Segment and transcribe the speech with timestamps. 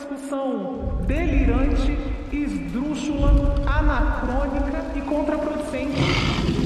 [0.00, 1.98] discussão delirante,
[2.32, 6.59] esdrúxula, anacrônica e contraproducente.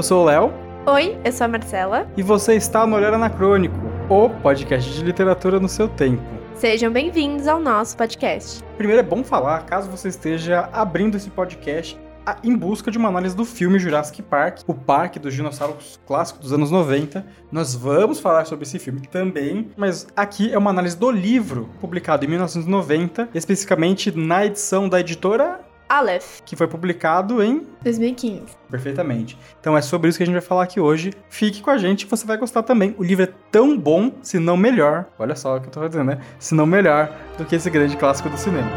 [0.00, 0.50] Eu sou o Léo
[0.86, 2.08] Oi, eu sou a Marcela.
[2.16, 3.76] e você está no Olhar Anacrônico,
[4.08, 6.22] o podcast de literatura no seu tempo.
[6.54, 8.64] Sejam bem-vindos ao nosso podcast.
[8.78, 12.00] Primeiro é bom falar, caso você esteja abrindo esse podcast
[12.42, 16.50] em busca de uma análise do filme Jurassic Park, o parque dos dinossauros clássico dos
[16.50, 17.26] anos 90.
[17.52, 22.24] Nós vamos falar sobre esse filme também, mas aqui é uma análise do livro, publicado
[22.24, 28.42] em 1990, especificamente na edição da editora Aleph, que foi publicado em 2015.
[28.70, 29.36] Perfeitamente.
[29.60, 31.12] Então é sobre isso que a gente vai falar aqui hoje.
[31.28, 32.94] Fique com a gente, você vai gostar também.
[32.96, 35.06] O livro é tão bom, se não melhor.
[35.18, 36.20] Olha só o que eu tô dizendo, né?
[36.38, 38.70] Se não melhor do que esse grande clássico do cinema.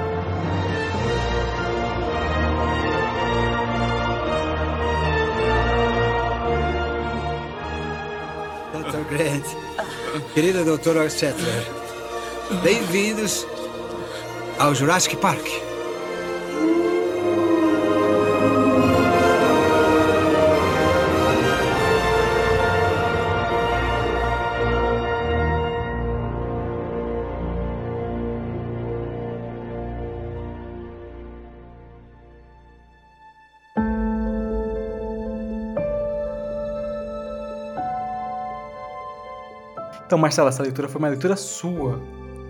[8.74, 9.08] Dr.
[9.08, 9.46] Grant,
[10.34, 11.08] querido Dr.
[11.10, 11.64] Settler,
[12.64, 13.46] bem-vindos
[14.58, 15.73] ao Jurassic Park.
[40.14, 42.00] Então, Marcela, essa leitura foi uma leitura sua,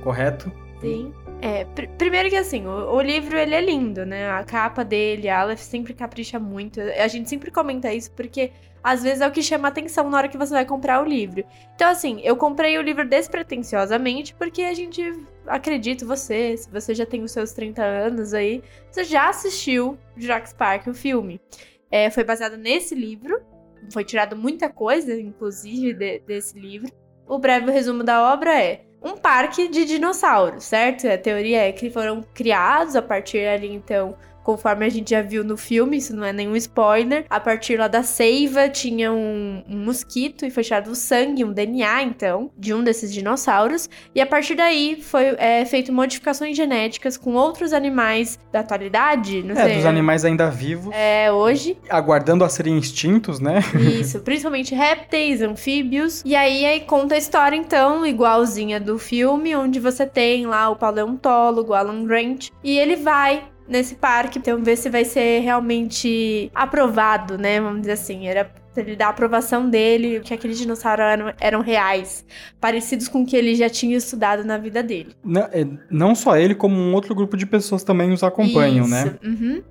[0.03, 0.51] correto?
[0.81, 1.13] Sim.
[1.41, 4.29] É, pr- primeiro que assim, o, o livro ele é lindo, né?
[4.31, 6.81] A capa dele, a Aleph sempre capricha muito.
[6.81, 8.51] A gente sempre comenta isso porque
[8.83, 11.45] às vezes é o que chama atenção na hora que você vai comprar o livro.
[11.73, 15.01] Então, assim, eu comprei o livro despretensiosamente porque a gente
[15.47, 20.57] acredito você, se você já tem os seus 30 anos aí, você já assistiu Jurassic
[20.57, 21.39] Park, o filme.
[21.89, 23.41] É, foi baseado nesse livro,
[23.89, 26.91] foi tirado muita coisa, inclusive, de- desse livro.
[27.33, 31.07] O breve resumo da obra é um parque de dinossauros, certo?
[31.07, 35.43] A teoria é que foram criados a partir ali, então, conforme a gente já viu
[35.43, 37.25] no filme, isso não é nenhum spoiler.
[37.29, 41.51] A partir lá da seiva tinha um, um mosquito e foi tirado o sangue, um
[41.53, 43.89] DNA, então, de um desses dinossauros.
[44.13, 49.55] E a partir daí foi é, feito modificações genéticas com outros animais da atualidade, não
[49.55, 49.75] É, sei.
[49.77, 51.77] dos animais ainda vivos, É, hoje.
[51.89, 53.59] aguardando a serem extintos, né?
[53.99, 56.21] Isso, principalmente répteis, anfíbios.
[56.25, 60.75] E aí, aí conta a história, então, igualzinha do filme, onde você tem lá o
[60.75, 62.49] paleontólogo Alan Grant.
[62.63, 67.59] E ele vai nesse parque, então ver se vai ser realmente aprovado, né?
[67.61, 68.27] Vamos dizer assim.
[68.27, 72.25] Era ele dar a aprovação dele, que aqueles dinossauros eram, eram reais,
[72.59, 75.15] parecidos com o que ele já tinha estudado na vida dele.
[75.23, 79.15] Não, é, não só ele, como um outro grupo de pessoas também nos acompanham, né?
[79.21, 79.63] Isso, uhum.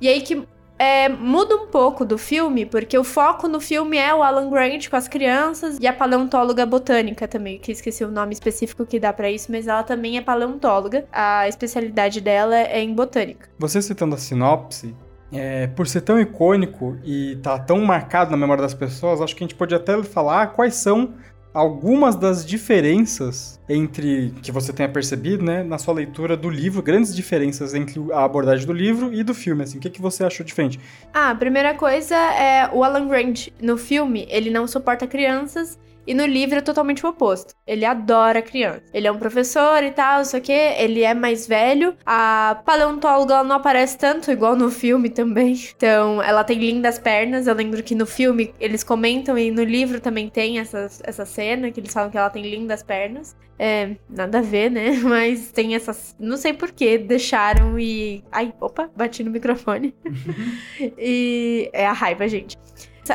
[0.00, 0.42] E aí que
[0.78, 4.88] é, muda um pouco do filme, porque o foco no filme é o Alan Grant
[4.88, 9.12] com as crianças e a paleontóloga botânica também, que esqueci o nome específico que dá
[9.12, 11.06] pra isso, mas ela também é paleontóloga.
[11.12, 13.48] A especialidade dela é em botânica.
[13.58, 14.94] Você citando a sinopse,
[15.32, 19.44] é, por ser tão icônico e tá tão marcado na memória das pessoas, acho que
[19.44, 21.14] a gente pode até falar quais são
[21.52, 27.14] algumas das diferenças entre que você tenha percebido, né, na sua leitura do livro, grandes
[27.14, 30.44] diferenças entre a abordagem do livro e do filme, assim, o que, que você achou
[30.44, 30.78] diferente?
[31.12, 35.78] Ah, a primeira coisa é o Alan Grant no filme, ele não suporta crianças.
[36.08, 37.52] E no livro é totalmente o oposto.
[37.66, 38.82] Ele adora criança.
[38.94, 41.94] Ele é um professor e tal, só que ele é mais velho.
[42.06, 45.52] A paleontóloga não aparece tanto, igual no filme também.
[45.76, 47.46] Então, ela tem lindas pernas.
[47.46, 51.70] Eu lembro que no filme eles comentam e no livro também tem essa, essa cena
[51.70, 53.36] que eles falam que ela tem lindas pernas.
[53.58, 54.92] É, nada a ver, né?
[55.04, 56.16] Mas tem essas.
[56.18, 58.24] Não sei por que deixaram e.
[58.32, 59.94] Ai, opa, bati no microfone.
[60.96, 62.56] e é a raiva, gente.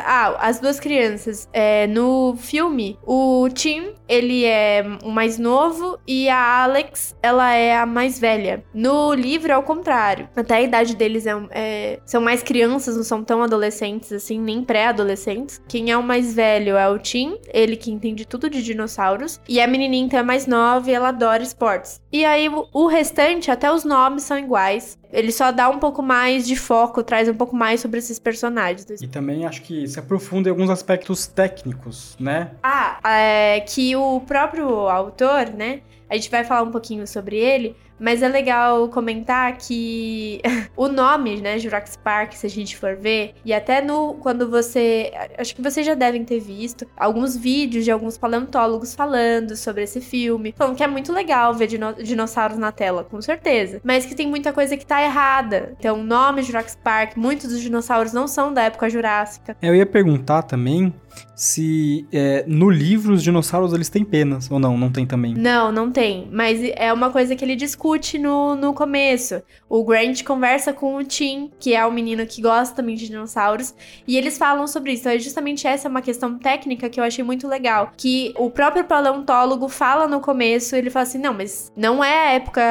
[0.04, 1.48] Ah, as duas crianças.
[1.52, 7.76] É, no filme, o Tim, ele é o mais novo e a Alex, ela é
[7.76, 8.64] a mais velha.
[8.72, 10.28] No livro é o contrário.
[10.36, 14.62] Até a idade deles é, é- são mais crianças, não são tão adolescentes assim, nem
[14.64, 15.60] pré-adolescentes.
[15.68, 19.40] Quem é o mais velho é o Tim, ele que entende tudo de dinossauros.
[19.48, 22.00] E a menininha então é mais nova e ela adora esportes.
[22.12, 24.98] E aí o restante, até os nomes são iguais.
[25.14, 29.00] Ele só dá um pouco mais de foco, traz um pouco mais sobre esses personagens.
[29.00, 32.50] E também acho que se aprofunda em alguns aspectos técnicos, né?
[32.62, 35.82] Ah, é, que o próprio autor, né?
[36.10, 40.40] A gente vai falar um pouquinho sobre ele, mas é legal comentar que
[40.76, 45.12] o nome, né, Jurassic Park, se a gente for ver, e até no quando você,
[45.38, 50.00] acho que vocês já devem ter visto alguns vídeos de alguns paleontólogos falando sobre esse
[50.00, 54.14] filme, falando que é muito legal ver dino dinossauros na tela, com certeza, mas que
[54.14, 55.74] tem muita coisa que tá errada.
[55.78, 59.56] Então, o nome Jurassic Park, muitos dos dinossauros não são da época jurássica.
[59.60, 60.92] Eu ia perguntar também
[61.34, 65.34] se é, no livro os dinossauros eles têm penas ou não, não tem também.
[65.34, 69.42] Não, não tem, mas é uma coisa que ele discute no, no começo.
[69.68, 73.74] O Grant conversa com o Tim, que é o menino que gosta também de dinossauros,
[74.06, 75.02] e eles falam sobre isso.
[75.02, 78.50] Então, é justamente essa é uma questão técnica que eu achei muito legal, que o
[78.50, 82.62] próprio paleontólogo fala no começo, ele fala assim: "Não, mas não é a época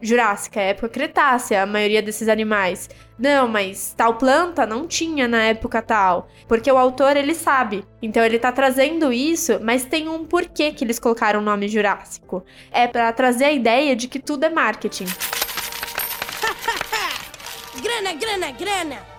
[0.00, 2.88] jurássica, é a época cretácea, a maioria desses animais.
[3.18, 6.28] Não, mas tal planta não tinha na época tal.
[6.46, 7.84] Porque o autor, ele sabe.
[8.02, 12.44] Então ele tá trazendo isso, mas tem um porquê que eles colocaram o nome Jurássico.
[12.70, 15.06] É para trazer a ideia de que tudo é marketing.
[17.82, 19.15] grana, grana, grana!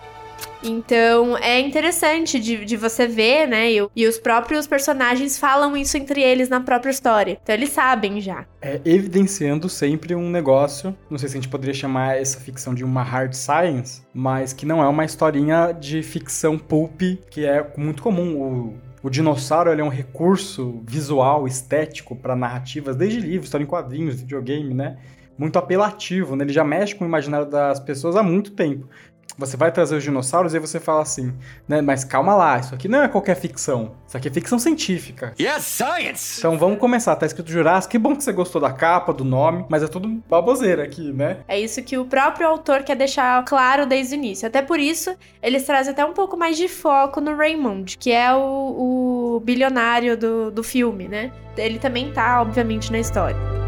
[0.62, 3.72] Então é interessante de, de você ver, né?
[3.72, 7.38] E, e, os próprios personagens falam isso entre eles na própria história.
[7.42, 8.44] Então eles sabem já.
[8.60, 10.96] É evidenciando sempre um negócio.
[11.10, 14.66] Não sei se a gente poderia chamar essa ficção de uma hard science, mas que
[14.66, 17.00] não é uma historinha de ficção pulp,
[17.30, 18.36] que é muito comum.
[18.36, 24.16] O, o dinossauro é um recurso visual, estético para narrativas, desde livros, história em quadrinhos,
[24.16, 24.96] videogame, né?
[25.38, 26.44] muito apelativo, né?
[26.44, 28.88] Ele já mexe com o imaginário das pessoas há muito tempo
[29.36, 31.32] você vai trazer os dinossauros e você fala assim,
[31.66, 31.80] né?
[31.80, 33.92] Mas calma lá, isso aqui não é qualquer ficção.
[34.06, 35.34] Isso aqui é ficção científica.
[35.38, 36.38] Yes, science!
[36.38, 37.14] Então vamos começar.
[37.16, 37.90] Tá escrito Jurassic.
[37.90, 41.38] Que bom que você gostou da capa, do nome, mas é tudo baboseira aqui, né?
[41.46, 44.46] É isso que o próprio autor quer deixar claro desde o início.
[44.46, 48.34] Até por isso, eles trazem até um pouco mais de foco no Raymond, que é
[48.34, 51.32] o, o bilionário do, do filme, né?
[51.56, 53.67] Ele também tá, obviamente, na história.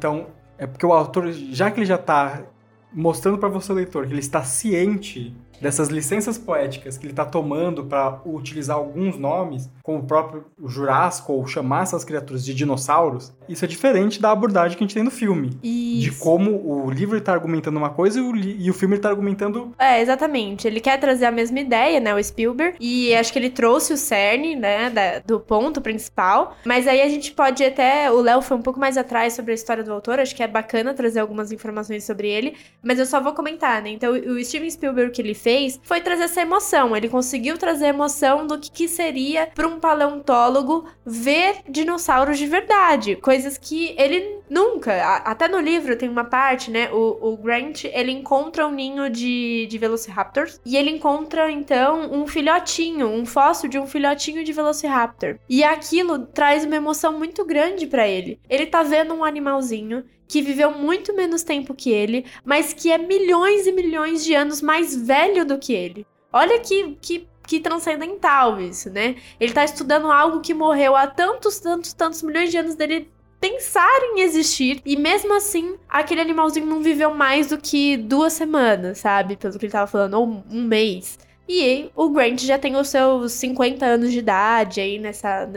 [0.00, 2.42] Então, é porque o autor, já que ele já está
[2.90, 7.84] mostrando para você, leitor, que ele está ciente dessas licenças poéticas que ele está tomando
[7.84, 13.64] para utilizar alguns nomes, como o próprio Jurássico, ou chamar essas criaturas de dinossauros, isso
[13.64, 15.50] é diferente da abordagem que a gente tem no filme.
[15.62, 16.00] Isso.
[16.00, 19.74] De como o livro está argumentando uma coisa e o, e o filme está argumentando.
[19.78, 20.66] É, exatamente.
[20.66, 23.96] Ele quer trazer a mesma ideia, né, o Spielberg, e acho que ele trouxe o
[23.96, 26.56] cerne, né, da, do ponto principal.
[26.64, 28.10] Mas aí a gente pode até.
[28.10, 30.48] O Léo foi um pouco mais atrás sobre a história do autor, acho que é
[30.48, 33.90] bacana trazer algumas informações sobre ele, mas eu só vou comentar, né?
[33.90, 36.96] Então, o Steven Spielberg que ele fez fez foi trazer essa emoção.
[36.96, 42.46] Ele conseguiu trazer a emoção do que, que seria para um paleontólogo ver dinossauros de
[42.46, 43.16] verdade.
[43.16, 44.92] Coisas que ele nunca.
[44.92, 46.90] A, até no livro tem uma parte, né?
[46.92, 52.26] O, o, Grant ele encontra um ninho de, de Velociraptors e ele encontra então um
[52.26, 55.38] filhotinho, um fóssil de um filhotinho de Velociraptor.
[55.48, 58.40] E aquilo traz uma emoção muito grande para ele.
[58.48, 62.98] Ele tá vendo um animalzinho que viveu muito menos tempo que ele, mas que é
[62.98, 66.06] milhões e milhões de anos mais velho do que ele.
[66.32, 69.16] Olha que, que, que transcendental isso, né?
[69.40, 73.10] Ele tá estudando algo que morreu há tantos, tantos, tantos milhões de anos dele
[73.40, 74.80] pensar em existir.
[74.84, 79.36] E mesmo assim, aquele animalzinho não viveu mais do que duas semanas, sabe?
[79.36, 81.18] Pelo que ele tava falando, ou um mês.
[81.48, 85.48] E o Grant já tem os seus 50 anos de idade aí nessa,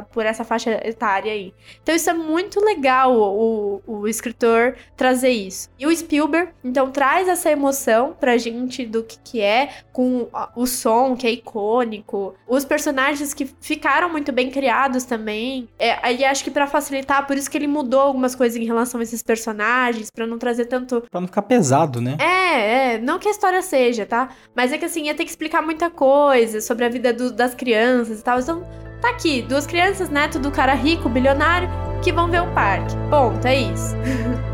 [0.00, 1.52] por essa faixa etária aí.
[1.82, 5.68] Então isso é muito legal o, o, escritor trazer isso.
[5.78, 10.66] E o Spielberg, então, traz essa emoção pra gente do que, que é, com o
[10.66, 15.68] som, que é icônico, os personagens que ficaram muito bem criados também.
[15.78, 19.00] É, aí acho que para facilitar, por isso que ele mudou algumas coisas em relação
[19.00, 21.02] a esses personagens, para não trazer tanto.
[21.10, 22.16] Pra não ficar pesado, né?
[22.20, 22.98] É, é.
[22.98, 24.28] Não que a história seja, tá?
[24.54, 27.54] Mas é que assim, ia ter que explicar muita coisa sobre a vida do, das
[27.54, 28.38] crianças e tal.
[28.38, 28.66] Então
[29.02, 31.68] Tá aqui, duas crianças, neto do cara rico, bilionário,
[32.04, 32.94] que vão ver o parque.
[33.10, 33.96] Ponto, é isso.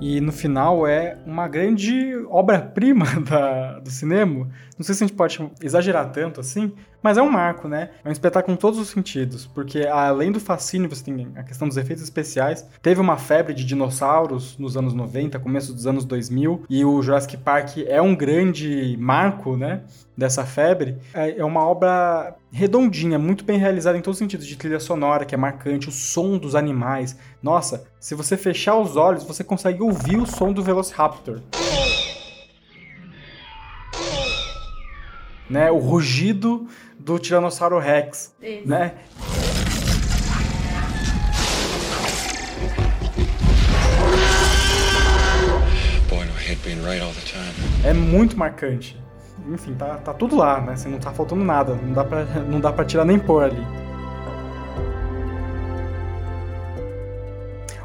[0.00, 3.06] E no final é uma grande obra-prima
[3.82, 4.50] do cinema.
[4.76, 7.90] Não sei se a gente pode exagerar tanto assim, mas é um marco, né?
[8.04, 11.68] É um espetáculo em todos os sentidos, porque além do fascínio, você tem a questão
[11.68, 12.66] dos efeitos especiais.
[12.82, 17.36] Teve uma febre de dinossauros nos anos 90, começo dos anos 2000, e o Jurassic
[17.36, 19.82] Park é um grande marco, né?
[20.16, 20.96] Dessa febre.
[21.12, 25.24] É, é uma obra redondinha, muito bem realizada em todos os sentidos, de trilha sonora,
[25.24, 27.16] que é marcante, o som dos animais.
[27.42, 31.40] Nossa, se você fechar os olhos, você consegue ouvir o som do Velociraptor.
[35.54, 36.66] Né, o rugido
[36.98, 38.68] do Tiranossauro Rex, Isso.
[38.68, 38.94] né?
[47.84, 49.00] É muito marcante.
[49.48, 50.72] enfim, tá, tá tudo lá, né?
[50.72, 53.64] Assim, não tá faltando nada, não dá pra, não dá pra tirar nem pôr ali.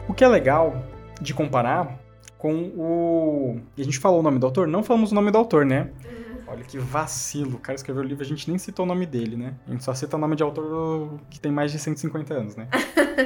[0.08, 0.84] O que é legal
[1.22, 2.00] de comparar
[2.36, 3.60] com o.
[3.78, 4.68] E a gente falou o nome do autor?
[4.68, 5.92] Não falamos o nome do autor, né?
[6.50, 7.58] Olha que vacilo.
[7.58, 9.54] O cara escreveu o livro, a gente nem citou o nome dele, né?
[9.68, 12.68] A gente só cita o nome de autor que tem mais de 150 anos, né?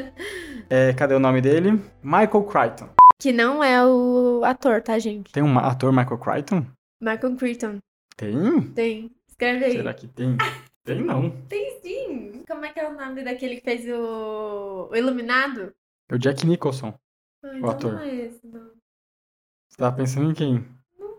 [0.69, 1.79] é, cadê o nome dele?
[2.03, 2.89] Michael Crichton.
[3.17, 5.31] Que não é o ator, tá, gente?
[5.31, 6.65] Tem um ator Michael Crichton?
[6.99, 7.77] Michael Crichton.
[8.17, 8.61] Tem?
[8.73, 9.11] Tem.
[9.25, 9.71] Escreve aí.
[9.71, 10.37] Será que tem?
[10.83, 11.29] Tem não.
[11.47, 12.43] Tem sim.
[12.45, 15.73] Como é que é o nome daquele que fez o, o Iluminado?
[16.09, 16.93] É o Jack Nicholson.
[17.41, 17.93] Ah, então ator.
[17.93, 18.69] não é esse, não.
[19.69, 20.65] Você tava pensando em quem?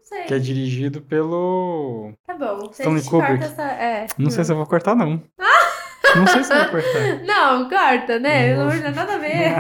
[0.05, 0.25] Sei.
[0.25, 2.13] Que é dirigido pelo.
[2.27, 2.71] Tá bom.
[2.73, 3.43] Se Stanley Kubrick.
[3.43, 3.63] essa...
[3.63, 4.07] É.
[4.19, 5.23] Não sei se eu vou cortar, não.
[6.15, 7.25] não sei se eu vou cortar.
[7.25, 8.55] Não, corta, né?
[8.55, 8.67] Não.
[8.67, 9.55] Não tem nada a ver.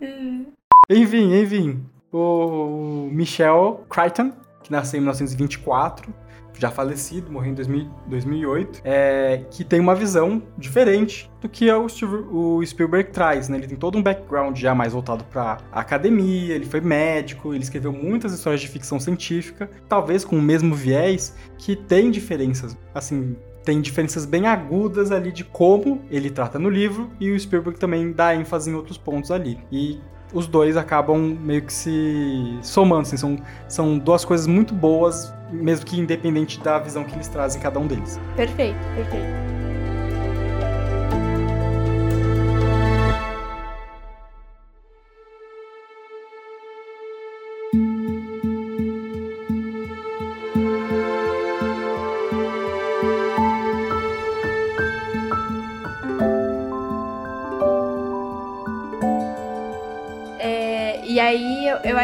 [0.00, 0.46] Hum.
[0.90, 1.84] enfim, enfim.
[2.12, 4.32] O Michel Crichton,
[4.62, 6.12] que nasceu em 1924,
[6.58, 11.88] já falecido, morreu em 2000 2008, é, que tem uma visão diferente do que o,
[11.88, 13.56] Steve- o Spielberg traz, né?
[13.58, 17.92] Ele tem todo um background já mais voltado para academia, ele foi médico, ele escreveu
[17.92, 23.80] muitas histórias de ficção científica, talvez com o mesmo viés, que tem diferenças, assim, tem
[23.80, 28.34] diferenças bem agudas ali de como ele trata no livro e o Spielberg também dá
[28.34, 29.58] ênfase em outros pontos ali.
[29.72, 29.98] E
[30.32, 35.86] os dois acabam meio que se somando, assim, são, são duas coisas muito boas, mesmo
[35.86, 38.18] que independente da visão que eles trazem cada um deles.
[38.36, 39.65] Perfeito, perfeito.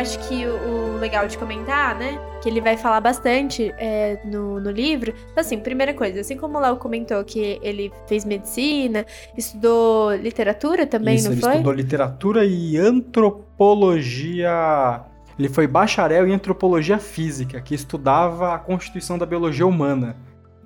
[0.02, 2.18] Acho que o, o legal de comentar, né?
[2.42, 5.14] Que ele vai falar bastante é, no, no livro.
[5.36, 9.06] Assim, primeira coisa, assim como o Léo comentou que ele fez medicina,
[9.36, 11.52] estudou literatura também, Isso, não ele foi?
[11.52, 15.04] estudou literatura e antropologia.
[15.38, 20.16] Ele foi bacharel em antropologia física, que estudava a constituição da biologia humana.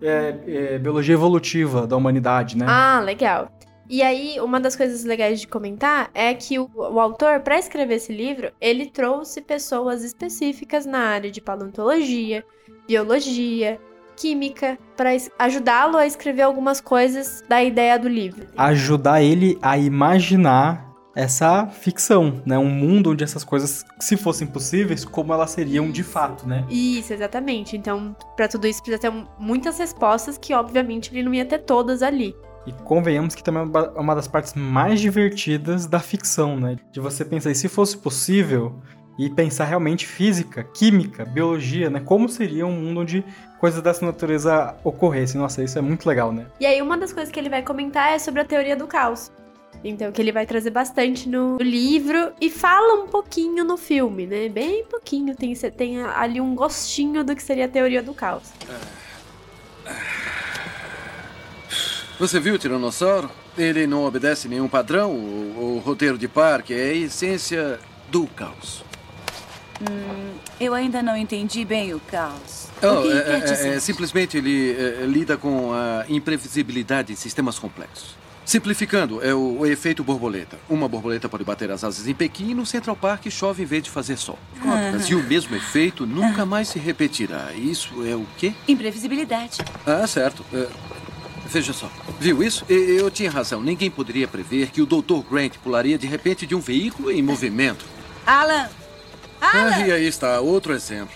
[0.00, 2.64] É, é, biologia evolutiva da humanidade, né?
[2.68, 3.50] Ah, legal.
[3.88, 7.94] E aí, uma das coisas legais de comentar é que o, o autor, para escrever
[7.96, 12.44] esse livro, ele trouxe pessoas específicas na área de paleontologia,
[12.86, 13.80] biologia,
[14.16, 18.46] química, para ajudá-lo a escrever algumas coisas da ideia do livro.
[18.56, 22.58] Ajudar ele a imaginar essa ficção, né?
[22.58, 26.64] Um mundo onde essas coisas, se fossem possíveis, como elas seriam de fato, né?
[26.68, 27.74] Isso, exatamente.
[27.74, 32.02] Então, para tudo isso precisa ter muitas respostas que, obviamente, ele não ia ter todas
[32.02, 32.36] ali.
[32.66, 36.76] E convenhamos que também é uma- uma das partes mais divertidas da ficção, né?
[36.90, 38.75] De você pensar, e se fosse possível,
[39.18, 42.00] e pensar realmente física, química, biologia, né?
[42.00, 43.25] Como seria um mundo onde
[43.58, 45.40] coisas dessa natureza ocorressem.
[45.40, 46.46] Nossa, isso é muito legal, né?
[46.61, 49.30] E aí, uma das coisas que ele vai comentar é sobre a teoria do caos.
[49.85, 54.49] Então, que ele vai trazer bastante no livro e fala um pouquinho no filme, né?
[54.49, 55.35] Bem pouquinho.
[55.37, 58.52] Tem, tem ali um gostinho do que seria a teoria do caos.
[62.18, 63.30] Você viu o Tiranossauro?
[63.58, 65.12] Ele não obedece nenhum padrão.
[65.12, 67.78] O, o roteiro de parque é a essência
[68.11, 68.85] do caos.
[70.58, 72.68] Eu ainda não entendi bem o caos.
[72.82, 77.58] Oh, o que é, é- é, simplesmente ele é, lida com a imprevisibilidade em sistemas
[77.58, 78.16] complexos.
[78.46, 80.56] Simplificando, é o, o efeito borboleta.
[80.70, 83.82] Uma borboleta pode bater as asas em Pequim e no Central Park chove em vez
[83.82, 84.38] de fazer sol.
[84.64, 87.52] Óperas, E o mesmo efeito nunca mais se repetirá.
[87.52, 88.54] Isso é o quê?
[88.68, 89.58] Imprevisibilidade.
[89.85, 90.44] Ah, certo.
[91.46, 91.90] Veja só.
[92.18, 92.64] Viu isso?
[92.68, 93.62] E- Eu tinha razão.
[93.62, 95.20] Ninguém poderia prever que o Dr.
[95.30, 97.84] Grant pularia de repente de um veículo em movimento.
[98.26, 98.68] Alan!
[99.40, 101.14] Ah, e aí está, outro exemplo.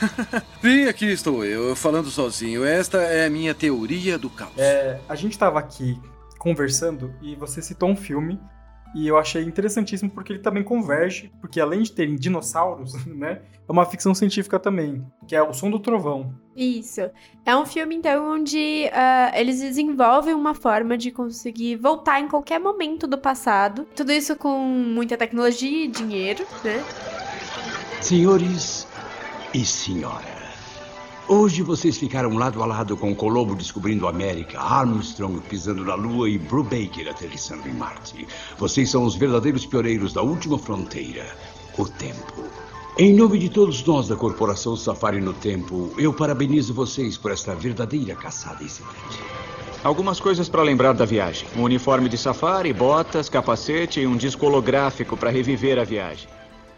[0.62, 2.64] Vem, aqui estou eu, falando sozinho.
[2.64, 4.52] Esta é a minha teoria do caos.
[4.56, 6.00] É, a gente tava aqui
[6.38, 8.40] conversando e você citou um filme
[8.94, 13.72] e eu achei interessantíssimo porque ele também converge, porque além de terem dinossauros, né, é
[13.72, 16.34] uma ficção científica também, que é O Som do Trovão.
[16.54, 17.00] Isso.
[17.46, 22.60] É um filme, então, onde ah, eles desenvolvem uma forma de conseguir voltar em qualquer
[22.60, 23.86] momento do passado.
[23.96, 26.84] Tudo isso com muita tecnologia e dinheiro, né?
[28.00, 28.86] Senhores
[29.54, 30.41] e senhora,
[31.28, 36.28] hoje vocês ficaram lado a lado com Colombo descobrindo a América, Armstrong pisando na Lua
[36.28, 38.26] e Brubaker aterrissando em Marte.
[38.58, 41.26] Vocês são os verdadeiros pioneiros da última fronteira,
[41.78, 42.44] o tempo.
[42.98, 47.54] Em nome de todos nós da Corporação Safari no Tempo, eu parabenizo vocês por esta
[47.54, 49.18] verdadeira caçada excelente.
[49.82, 54.46] Algumas coisas para lembrar da viagem: um uniforme de safari, botas, capacete e um disco
[54.46, 56.28] holográfico para reviver a viagem.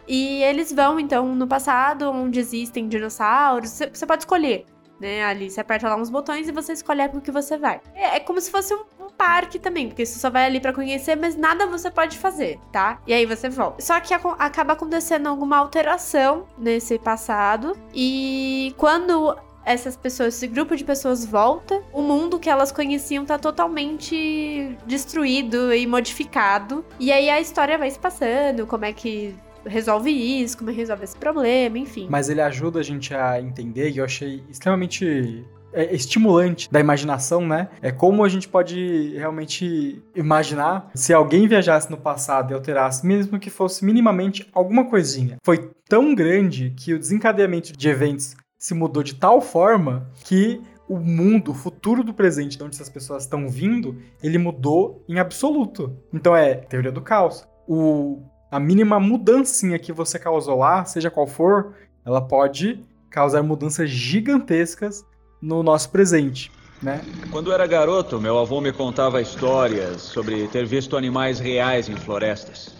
[0.07, 3.69] E eles vão, então, no passado, onde existem dinossauros.
[3.91, 4.65] Você- pode escolher.
[4.99, 5.25] né?
[5.25, 7.81] Ali você aperta lá uns botões e você escolhe a época que você vai.
[7.93, 10.71] É, é como se fosse um, um parque também, porque você só vai ali pra
[10.71, 13.01] conhecer, mas nada você pode fazer, tá?
[13.05, 13.81] E aí você volta.
[13.81, 19.35] Só que aco- acaba acontecendo alguma alteração nesse passado e quando
[19.65, 25.73] essas pessoas, esse grupo de pessoas volta, o mundo que elas conheciam tá totalmente destruído
[25.73, 26.85] e modificado.
[26.99, 31.03] E aí a história vai se passando, como é que resolve isso, como é resolve
[31.03, 32.07] esse problema, enfim.
[32.09, 35.45] Mas ele ajuda a gente a entender, e eu achei extremamente
[35.75, 37.69] é, estimulante da imaginação, né?
[37.81, 43.39] É como a gente pode realmente imaginar se alguém viajasse no passado e alterasse, mesmo
[43.39, 45.37] que fosse minimamente alguma coisinha.
[45.43, 50.97] Foi tão grande que o desencadeamento de eventos se mudou de tal forma que o
[50.97, 55.97] mundo, o futuro do presente, de onde essas pessoas estão vindo, ele mudou em absoluto.
[56.13, 57.45] Então é teoria do caos.
[57.67, 61.73] O, a mínima mudancinha que você causou lá, seja qual for,
[62.05, 65.05] ela pode causar mudanças gigantescas
[65.41, 67.01] no nosso presente, né?
[67.31, 72.75] Quando era garoto, meu avô me contava histórias sobre ter visto animais reais em florestas.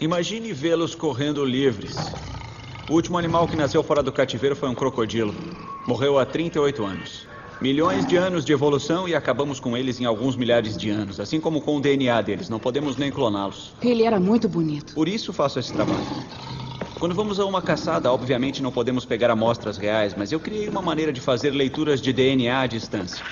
[0.00, 1.96] Imagine vê-los correndo livres.
[2.90, 5.34] O último animal que nasceu fora do cativeiro foi um crocodilo.
[5.86, 7.33] Morreu há 38 anos.
[7.60, 11.40] Milhões de anos de evolução e acabamos com eles em alguns milhares de anos, assim
[11.40, 12.48] como com o DNA deles.
[12.48, 13.72] Não podemos nem cloná-los.
[13.82, 14.94] Ele era muito bonito.
[14.94, 16.06] Por isso faço esse trabalho.
[16.98, 20.80] Quando vamos a uma caçada, obviamente não podemos pegar amostras reais, mas eu criei uma
[20.80, 23.24] maneira de fazer leituras de DNA à distância.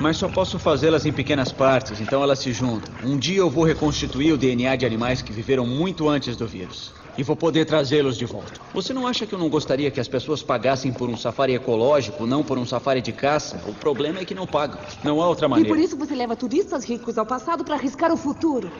[0.00, 2.88] Mas só posso fazê-las em pequenas partes, então elas se juntam.
[3.02, 6.92] Um dia eu vou reconstituir o DNA de animais que viveram muito antes do vírus.
[7.18, 8.60] E vou poder trazê-los de volta.
[8.72, 12.24] Você não acha que eu não gostaria que as pessoas pagassem por um safari ecológico,
[12.24, 13.60] não por um safari de caça?
[13.66, 14.78] O problema é que não pagam.
[15.02, 15.68] Não há outra E maneira.
[15.68, 18.70] por isso você leva turistas ricos ao passado para arriscar o futuro.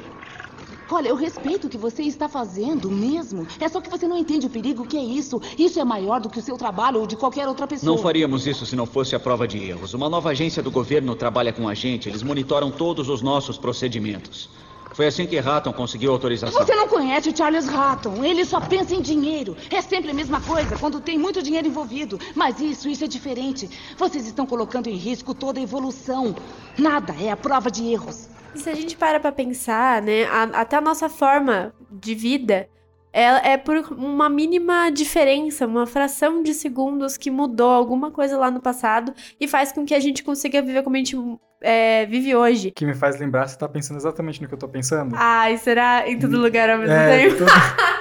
[0.91, 3.47] Olha, eu respeito o que você está fazendo mesmo.
[3.61, 5.41] É só que você não entende o perigo que é isso.
[5.59, 7.95] Isso é maior do que o seu trabalho ou de qualquer outra pessoa.
[7.95, 9.93] Não faríamos isso se não fosse a prova de erros.
[9.93, 12.09] Uma nova agência do governo trabalha com a gente.
[12.09, 14.49] Eles monitoram todos os nossos procedimentos.
[14.95, 16.59] Foi assim que Ratton conseguiu autorização.
[16.61, 18.25] Você não conhece o Charles Hatton.
[18.25, 19.57] Ele só pensa em dinheiro.
[19.71, 22.19] É sempre a mesma coisa quando tem muito dinheiro envolvido.
[22.35, 23.69] Mas isso, isso é diferente.
[23.97, 26.35] Vocês estão colocando em risco toda a evolução.
[26.77, 28.29] Nada é a prova de erros.
[28.55, 32.69] E se a gente para pra pensar, né, a- até a nossa forma de vida
[33.13, 38.51] é, é por uma mínima diferença, uma fração de segundos que mudou alguma coisa lá
[38.51, 41.17] no passado e faz com que a gente consiga viver como a gente
[41.61, 42.71] é, vive hoje.
[42.71, 45.15] Que me faz lembrar, você tá pensando exatamente no que eu tô pensando?
[45.17, 47.37] Ai, será em todo lugar ao mesmo É, tempo?
[47.39, 47.51] tudo-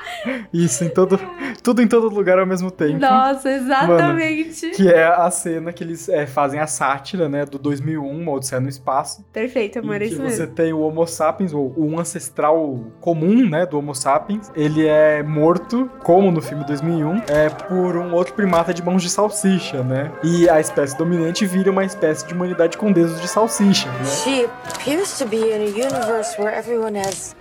[0.51, 1.19] Isso, em todo,
[1.63, 2.99] tudo em todo lugar ao mesmo tempo.
[2.99, 4.71] Nossa, exatamente.
[4.71, 8.59] Que é a cena que eles é, fazem a sátira, né, do 2001, Uma Odisseia
[8.59, 9.23] no Espaço.
[9.31, 10.55] Perfeito, amor, é que isso você mesmo.
[10.55, 14.51] tem o Homo sapiens, ou um ancestral comum, né, do Homo sapiens.
[14.55, 19.09] Ele é morto, como no filme 2001, é por um outro primata de mãos de
[19.09, 20.11] salsicha, né?
[20.23, 24.05] E a espécie dominante vira uma espécie de humanidade com dedos de salsicha, né?
[24.23, 27.35] She appears to be in a universe where everyone has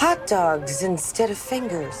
[0.00, 1.96] hot dogs instead of fingers.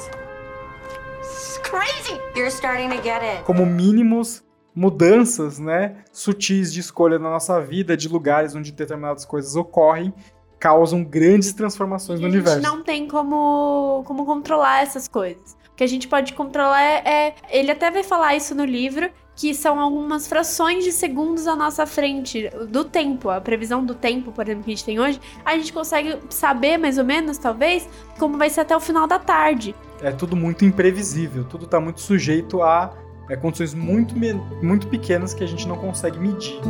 [1.20, 2.18] It's crazy!
[2.34, 3.44] You're starting to get it.
[3.44, 4.42] como mínimos
[4.74, 10.12] mudanças, né, sutis de escolha na nossa vida, de lugares onde determinadas coisas ocorrem,
[10.58, 12.62] causam grandes transformações no a gente universo.
[12.62, 15.56] não tem como, como controlar essas coisas.
[15.70, 19.08] O que a gente pode controlar é, é- Ele até vai falar isso no livro,
[19.36, 23.30] que são algumas frações de segundos à nossa frente do tempo.
[23.30, 26.78] A previsão do tempo, por exemplo, que a gente tem hoje, a gente consegue saber
[26.78, 29.74] mais ou menos, talvez, como vai ser até o final da tarde.
[30.00, 32.94] É tudo muito imprevisível, tudo está muito sujeito a
[33.28, 34.14] é, condições muito,
[34.62, 36.60] muito pequenas que a gente não consegue medir,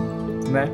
[0.51, 0.67] né?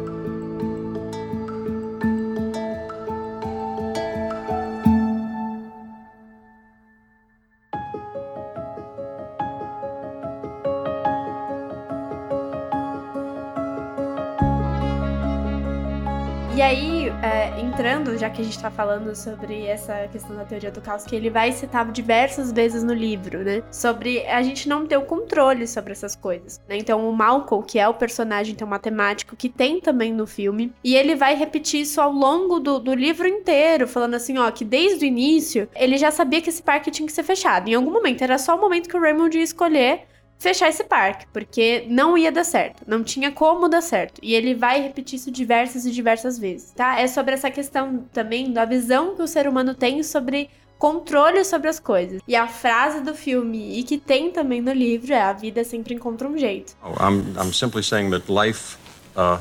[18.40, 21.52] Que a gente tá falando sobre essa questão da teoria do caos, que ele vai
[21.52, 23.62] citar diversas vezes no livro, né?
[23.70, 26.78] Sobre a gente não ter o controle sobre essas coisas, né?
[26.78, 30.94] Então, o Malcolm, que é o personagem então, matemático, que tem também no filme, e
[30.94, 35.04] ele vai repetir isso ao longo do, do livro inteiro, falando assim, ó, que desde
[35.04, 37.68] o início, ele já sabia que esse parque tinha que ser fechado.
[37.68, 40.09] Em algum momento, era só o momento que o Raymond ia escolher
[40.40, 44.18] fechar esse parque, porque não ia dar certo, não tinha como dar certo.
[44.22, 46.98] E ele vai repetir isso diversas e diversas vezes, tá?
[46.98, 50.48] É sobre essa questão também da visão que o ser humano tem sobre
[50.78, 52.22] controle sobre as coisas.
[52.26, 55.94] E a frase do filme e que tem também no livro é a vida sempre
[55.94, 56.74] encontra um jeito.
[56.82, 58.78] Oh, I'm, I'm simply saying that life
[59.14, 59.38] uh,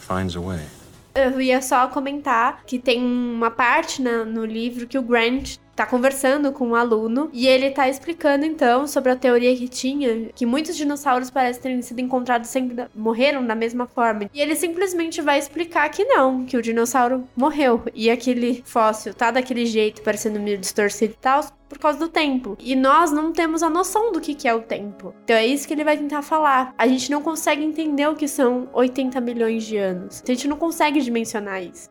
[0.00, 0.60] finds a way.
[1.14, 5.86] Eu ia só comentar que tem uma parte na- no livro que o Grant tá
[5.86, 10.44] conversando com um aluno e ele tá explicando então sobre a teoria que tinha, que
[10.44, 14.28] muitos dinossauros parecem terem sido encontrados sempre morreram da mesma forma.
[14.34, 19.30] E ele simplesmente vai explicar que não, que o dinossauro morreu e aquele fóssil tá
[19.30, 22.56] daquele jeito, parecendo meio distorcido e tal, por causa do tempo.
[22.58, 25.14] E nós não temos a noção do que, que é o tempo.
[25.22, 26.74] Então é isso que ele vai tentar falar.
[26.76, 30.24] A gente não consegue entender o que são 80 milhões de anos.
[30.26, 31.88] A gente não consegue dimensionar isso.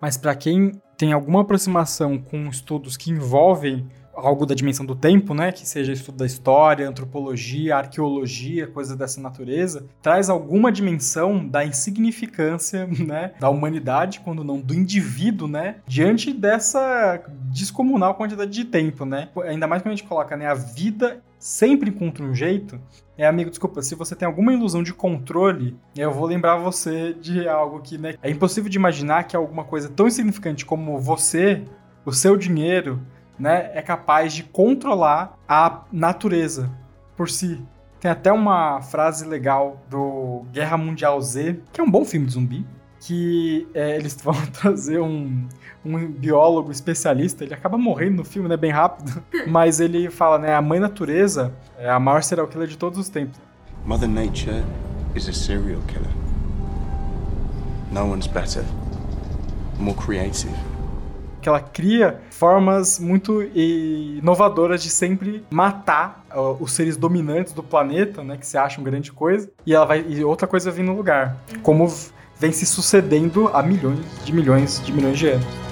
[0.00, 5.32] Mas para quem tem alguma aproximação com estudos que envolvem algo da dimensão do tempo,
[5.32, 11.64] né, que seja estudo da história, antropologia, arqueologia, coisas dessa natureza, traz alguma dimensão da
[11.64, 19.04] insignificância, né, da humanidade, quando não do indivíduo, né, diante dessa descomunal quantidade de tempo,
[19.04, 19.28] né?
[19.44, 22.80] Ainda mais quando a gente coloca, né, a vida sempre encontra um jeito.
[23.16, 27.48] É, amigo, desculpa, se você tem alguma ilusão de controle, eu vou lembrar você de
[27.48, 31.64] algo que, né, é impossível de imaginar que alguma coisa tão insignificante como você,
[32.04, 33.00] o seu dinheiro,
[33.38, 36.70] né, é capaz de controlar a natureza
[37.16, 37.62] por si.
[38.00, 42.32] Tem até uma frase legal do Guerra Mundial Z, que é um bom filme de
[42.32, 42.66] zumbi,
[43.00, 45.48] que é, eles vão trazer um,
[45.84, 50.54] um biólogo especialista, ele acaba morrendo no filme, né, bem rápido, mas ele fala, né,
[50.54, 53.38] a mãe natureza é a maior serial killer de todos os tempos.
[53.84, 54.64] Mother Nature
[55.14, 56.10] is a serial killer.
[57.90, 58.64] No one's better,
[59.78, 60.52] more creative.
[61.40, 66.24] que ela cria formas muito inovadoras de sempre matar
[66.60, 70.22] os seres dominantes do planeta, né, que se acham grande coisa, e ela vai e
[70.24, 71.90] outra coisa vem no lugar, como
[72.38, 75.67] vem se sucedendo há milhões de milhões de milhões de anos.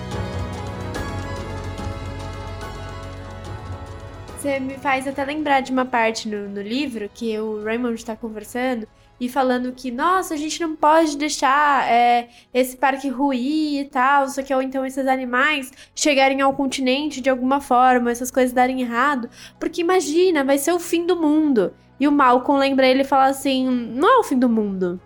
[4.47, 8.15] Você me faz até lembrar de uma parte no, no livro que o Raymond está
[8.15, 8.87] conversando
[9.19, 14.29] e falando que, nossa, a gente não pode deixar é, esse parque ruir e tal,
[14.29, 18.83] só que ou então esses animais chegarem ao continente de alguma forma, essas coisas darem
[18.83, 19.29] errado,
[19.59, 21.75] porque imagina, vai ser o fim do mundo.
[21.99, 25.01] E o Malcolm lembra ele e fala assim: não é o fim do mundo.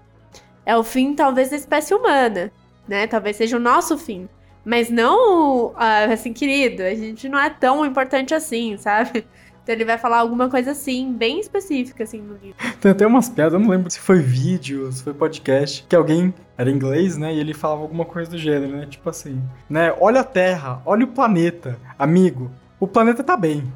[0.67, 2.53] É o fim, talvez, da espécie humana,
[2.87, 3.07] né?
[3.07, 4.29] Talvez seja o nosso fim.
[4.65, 9.25] Mas não, ah, assim, querido, a gente não é tão importante assim, sabe?
[9.63, 12.57] Então ele vai falar alguma coisa assim, bem específica, assim, no livro.
[12.81, 16.35] Tem até umas piadas, eu não lembro se foi vídeo, se foi podcast, que alguém
[16.57, 20.21] era inglês, né, e ele falava alguma coisa do gênero, né, tipo assim, né, olha
[20.21, 23.71] a Terra, olha o planeta, amigo, o planeta tá bem.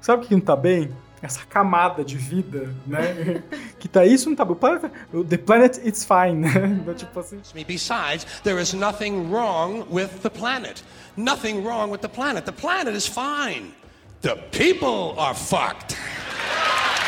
[0.00, 0.90] Sabe o que não tá bem?
[1.20, 3.42] Essa camada de vida, né,
[3.78, 4.52] que tá isso não tá bem.
[4.52, 4.92] O planeta,
[5.28, 7.40] the planet is fine, né, Então, tipo assim.
[7.66, 10.82] Besides, there is nothing wrong with the planet.
[11.16, 12.44] Nothing wrong with the planet.
[12.44, 13.74] The planet is fine.
[14.22, 15.96] The people are fucked.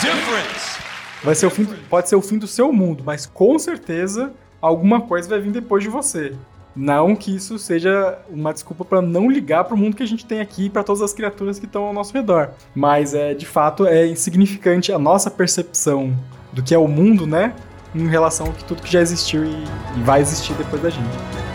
[0.00, 0.78] Difference.
[1.22, 5.02] Vai ser o fim, pode ser o fim do seu mundo, mas com certeza alguma
[5.02, 6.34] coisa vai vir depois de você.
[6.74, 10.24] Não que isso seja uma desculpa para não ligar para o mundo que a gente
[10.24, 12.50] tem aqui e para todas as criaturas que estão ao nosso redor.
[12.74, 16.16] Mas é de fato é insignificante a nossa percepção
[16.52, 17.54] do que é o mundo, né?
[17.94, 19.64] Em relação a tudo que já existiu e,
[19.96, 21.49] e vai existir depois da gente.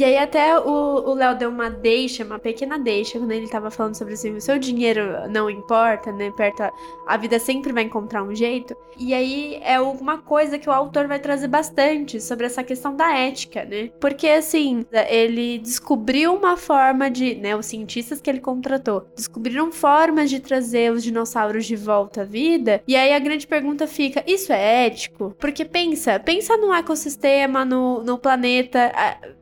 [0.00, 3.94] E aí até o Léo deu uma deixa, uma pequena deixa, quando ele tava falando
[3.94, 6.32] sobre assim, o seu dinheiro não importa, né?
[6.34, 6.62] Perto
[7.06, 8.74] a, vida sempre vai encontrar um jeito.
[8.98, 13.14] E aí é alguma coisa que o autor vai trazer bastante sobre essa questão da
[13.14, 13.90] ética, né?
[14.00, 20.30] Porque assim, ele descobriu uma forma de, né, os cientistas que ele contratou, descobriram formas
[20.30, 22.82] de trazer os dinossauros de volta à vida.
[22.88, 25.36] E aí a grande pergunta fica: isso é ético?
[25.38, 28.90] Porque pensa, pensa no ecossistema, no, no planeta.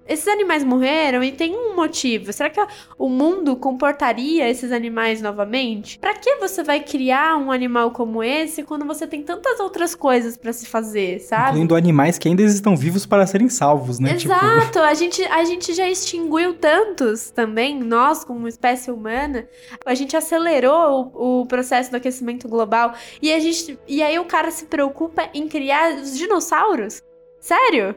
[0.09, 2.33] Esses animais morreram e tem um motivo.
[2.33, 2.61] Será que
[2.99, 5.99] o mundo comportaria esses animais novamente?
[5.99, 10.37] Pra que você vai criar um animal como esse quando você tem tantas outras coisas
[10.37, 11.51] pra se fazer, sabe?
[11.51, 14.15] Incluindo animais que ainda estão vivos para serem salvos, né?
[14.15, 19.47] Tipo, Exato, a, gente, a gente já extinguiu tantos também, nós como espécie humana,
[19.85, 24.25] a gente acelerou o, o processo do aquecimento global e a gente e aí o
[24.25, 27.03] cara se preocupa em criar os dinossauros?
[27.41, 27.95] Sério?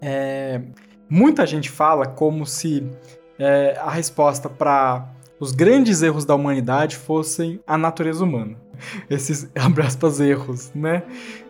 [0.00, 0.60] É,
[1.14, 2.84] muita gente fala como se
[3.38, 8.56] é, a resposta para os grandes erros da humanidade fossem a natureza humana.
[9.08, 11.04] Esses, abre aspas, erros, né?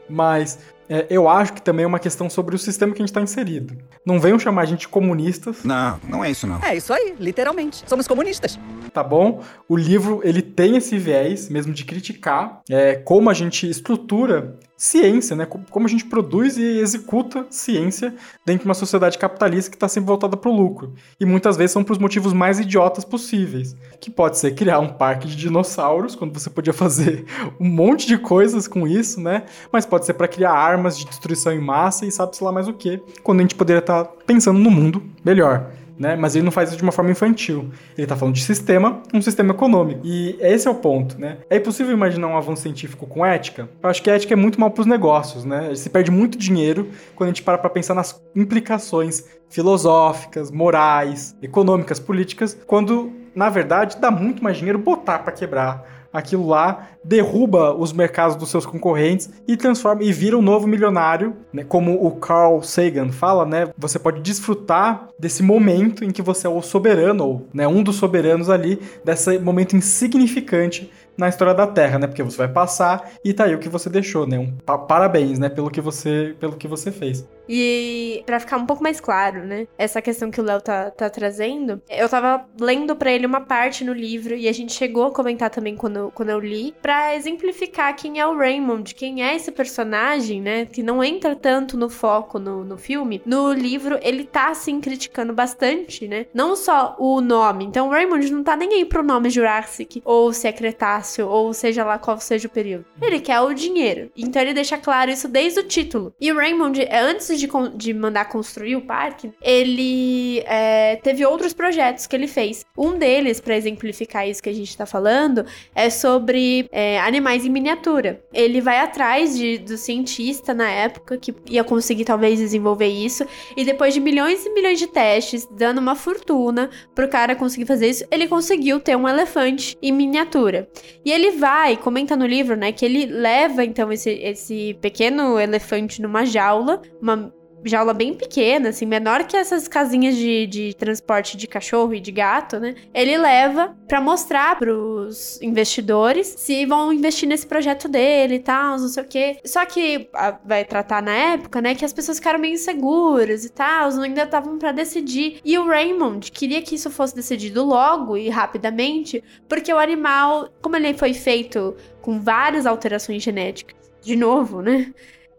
[0.07, 3.09] Mas é, eu acho que também é uma questão sobre o sistema que a gente
[3.09, 3.74] está inserido.
[4.05, 5.64] Não venham chamar a gente de comunistas.
[5.64, 6.62] Não, não é isso não.
[6.62, 7.85] É isso aí, literalmente.
[7.87, 8.59] Somos comunistas.
[8.92, 9.42] Tá bom?
[9.66, 15.37] O livro ele tem esse viés mesmo de criticar é, como a gente estrutura ciência,
[15.37, 15.46] né?
[15.46, 20.08] Como a gente produz e executa ciência dentro de uma sociedade capitalista que está sempre
[20.08, 20.92] voltada para o lucro.
[21.18, 23.76] E muitas vezes são para os motivos mais idiotas possíveis.
[24.00, 27.24] Que pode ser criar um parque de dinossauros, quando você podia fazer
[27.60, 29.44] um monte de coisas com isso, né?
[29.70, 32.72] Mas pode ser para criar armas de destruição em massa e sabe-se lá mais o
[32.72, 36.16] que, quando a gente poderia estar tá pensando no mundo melhor né?
[36.16, 37.70] Mas ele não faz isso de uma forma infantil.
[37.96, 40.00] Ele está falando de sistema, um sistema econômico.
[40.04, 41.38] E esse é o ponto, né?
[41.48, 43.68] É impossível imaginar um avanço científico com ética?
[43.83, 45.74] Eu acho que a ética é muito mal para os negócios, né?
[45.74, 52.00] Se perde muito dinheiro quando a gente para para pensar nas implicações filosóficas, morais, econômicas,
[52.00, 57.92] políticas, quando na verdade dá muito mais dinheiro botar para quebrar aquilo lá, derruba os
[57.92, 61.64] mercados dos seus concorrentes e transforma e vira um novo milionário, né?
[61.64, 63.68] Como o Carl Sagan fala, né?
[63.77, 67.96] Você pode desfrutar desse momento em que você é o soberano ou, né, um dos
[67.96, 72.07] soberanos ali desse momento insignificante na história da Terra, né?
[72.07, 74.38] Porque você vai passar e tá aí o que você deixou, né?
[74.38, 74.53] Um
[74.87, 77.27] parabéns, né, pelo que você pelo que você fez.
[77.48, 79.66] E para ficar um pouco mais claro, né?
[79.78, 83.85] Essa questão que o Léo tá, tá trazendo, eu tava lendo para ele uma parte
[83.85, 87.94] no livro e a gente chegou a comentar também quando, quando eu li, para exemplificar
[87.96, 90.66] quem é o Raymond, quem é esse personagem, né?
[90.66, 93.22] Que não entra tanto no foco no, no filme.
[93.24, 96.26] No livro, ele tá assim criticando bastante, né?
[96.33, 97.64] Não só o nome.
[97.64, 101.52] Então, o Raymond não tá nem aí pro nome Jurassic ou se é Cretáceo ou
[101.52, 102.85] seja lá qual seja o período.
[103.00, 104.11] Ele quer o dinheiro.
[104.16, 106.14] Então, ele deixa claro isso desde o título.
[106.20, 111.53] E o Raymond, antes antes de, de mandar construir o parque, ele é, teve outros
[111.53, 112.64] projetos que ele fez.
[112.79, 115.44] Um deles, para exemplificar isso que a gente tá falando,
[115.75, 118.23] é sobre é, animais em miniatura.
[118.33, 123.64] Ele vai atrás de, do cientista na época que ia conseguir talvez desenvolver isso, e
[123.64, 128.05] depois de milhões e milhões de testes, dando uma fortuna pro cara conseguir fazer isso,
[128.11, 130.68] ele conseguiu ter um elefante em miniatura.
[131.05, 136.01] E ele vai, comenta no livro, né, que ele leva então esse, esse pequeno elefante
[136.01, 137.23] numa jaula, uma
[137.64, 142.12] jaula bem pequena, assim, menor que essas casinhas de, de transporte de cachorro e de
[142.12, 142.74] gato, né?
[142.92, 148.88] Ele leva para mostrar pros investidores se vão investir nesse projeto dele e tal, não
[148.88, 149.38] sei o quê.
[149.44, 153.50] Só que a, vai tratar na época, né, que as pessoas ficaram meio inseguras e
[153.50, 155.40] tal, ainda estavam para decidir.
[155.44, 160.77] E o Raymond queria que isso fosse decidido logo e rapidamente, porque o animal, como
[160.77, 164.92] ele foi feito com várias alterações genéticas, de novo, né?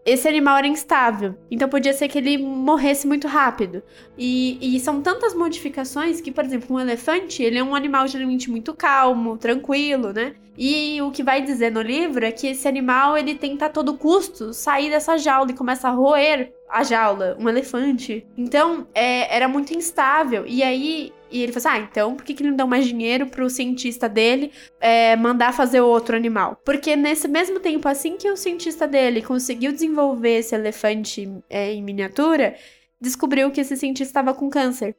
[0.05, 1.35] Esse animal era instável.
[1.49, 3.81] Então podia ser que ele morresse muito rápido.
[4.15, 8.49] E, e, são tantas modificações que, por exemplo, um elefante, ele é um animal geralmente
[8.49, 10.35] muito calmo, tranquilo, né?
[10.57, 13.97] E o que vai dizer no livro é que esse animal, ele tenta a todo
[13.97, 18.25] custo sair dessa jaula e começa a roer a jaula, um elefante.
[18.37, 20.45] Então, é, era muito instável.
[20.47, 22.87] E aí, e ele falou assim: ah, então por que, que ele não dá mais
[22.87, 26.59] dinheiro pro cientista dele é, mandar fazer outro animal?
[26.63, 31.83] Porque nesse mesmo tempo, assim que o cientista dele conseguiu desenvolver esse elefante é, em
[31.83, 32.55] miniatura,
[33.01, 34.95] descobriu que esse cientista estava com câncer.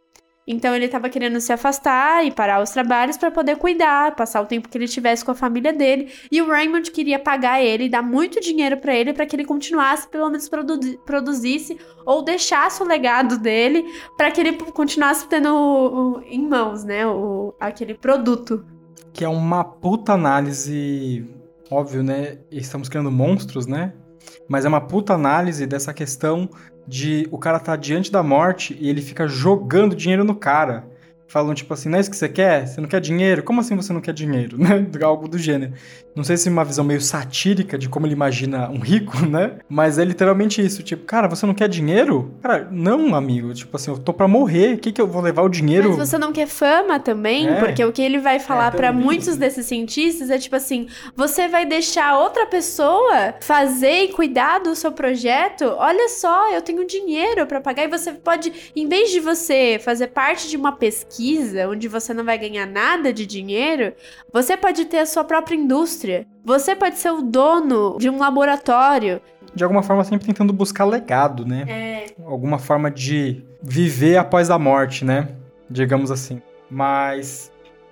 [0.47, 4.47] Então ele estava querendo se afastar e parar os trabalhos para poder cuidar, passar o
[4.47, 6.09] tempo que ele tivesse com a família dele.
[6.31, 10.07] E o Raymond queria pagar ele, dar muito dinheiro para ele para que ele continuasse,
[10.09, 13.85] pelo menos produ produzisse ou deixasse o legado dele
[14.17, 18.65] para que ele continuasse tendo o, o, em mãos, né, o, aquele produto.
[19.13, 21.27] Que é uma puta análise,
[21.71, 22.39] óbvio, né?
[22.53, 23.95] Estamos criando monstros, né?
[24.49, 26.49] Mas é uma puta análise dessa questão
[26.87, 30.85] de o cara tá diante da morte e ele fica jogando dinheiro no cara.
[31.27, 32.67] Falam tipo assim, não é isso que você quer?
[32.67, 33.43] Você não quer dinheiro?
[33.43, 34.57] Como assim você não quer dinheiro?
[34.61, 34.87] Né?
[35.03, 35.73] Algo do gênero.
[36.17, 39.59] Não sei se é uma visão meio satírica de como ele imagina um rico, né?
[39.69, 40.83] Mas é literalmente isso.
[40.83, 42.35] Tipo, cara, você não quer dinheiro?
[42.43, 43.53] Cara, não, amigo.
[43.53, 44.77] Tipo assim, eu tô pra morrer.
[44.77, 45.91] O que que eu vou levar o dinheiro?
[45.91, 47.47] Mas você não quer fama também?
[47.47, 47.59] É.
[47.61, 51.49] Porque o que ele vai falar é, para muitos desses cientistas é tipo assim, você
[51.49, 55.65] vai deixar outra pessoa fazer e cuidar do seu projeto?
[55.77, 60.07] Olha só, eu tenho dinheiro para pagar e você pode, em vez de você fazer
[60.07, 63.93] parte de uma pesquisa onde você não vai ganhar nada de dinheiro,
[64.33, 66.27] você pode ter a sua própria indústria indústria.
[66.45, 69.21] Você pode ser o dono de um laboratório.
[69.55, 71.65] De alguma forma, sempre tentando buscar legado, né?
[71.69, 72.07] É.
[72.25, 75.29] Alguma forma de viver após a morte, né?
[75.69, 76.41] Digamos assim.
[76.71, 77.51] Mas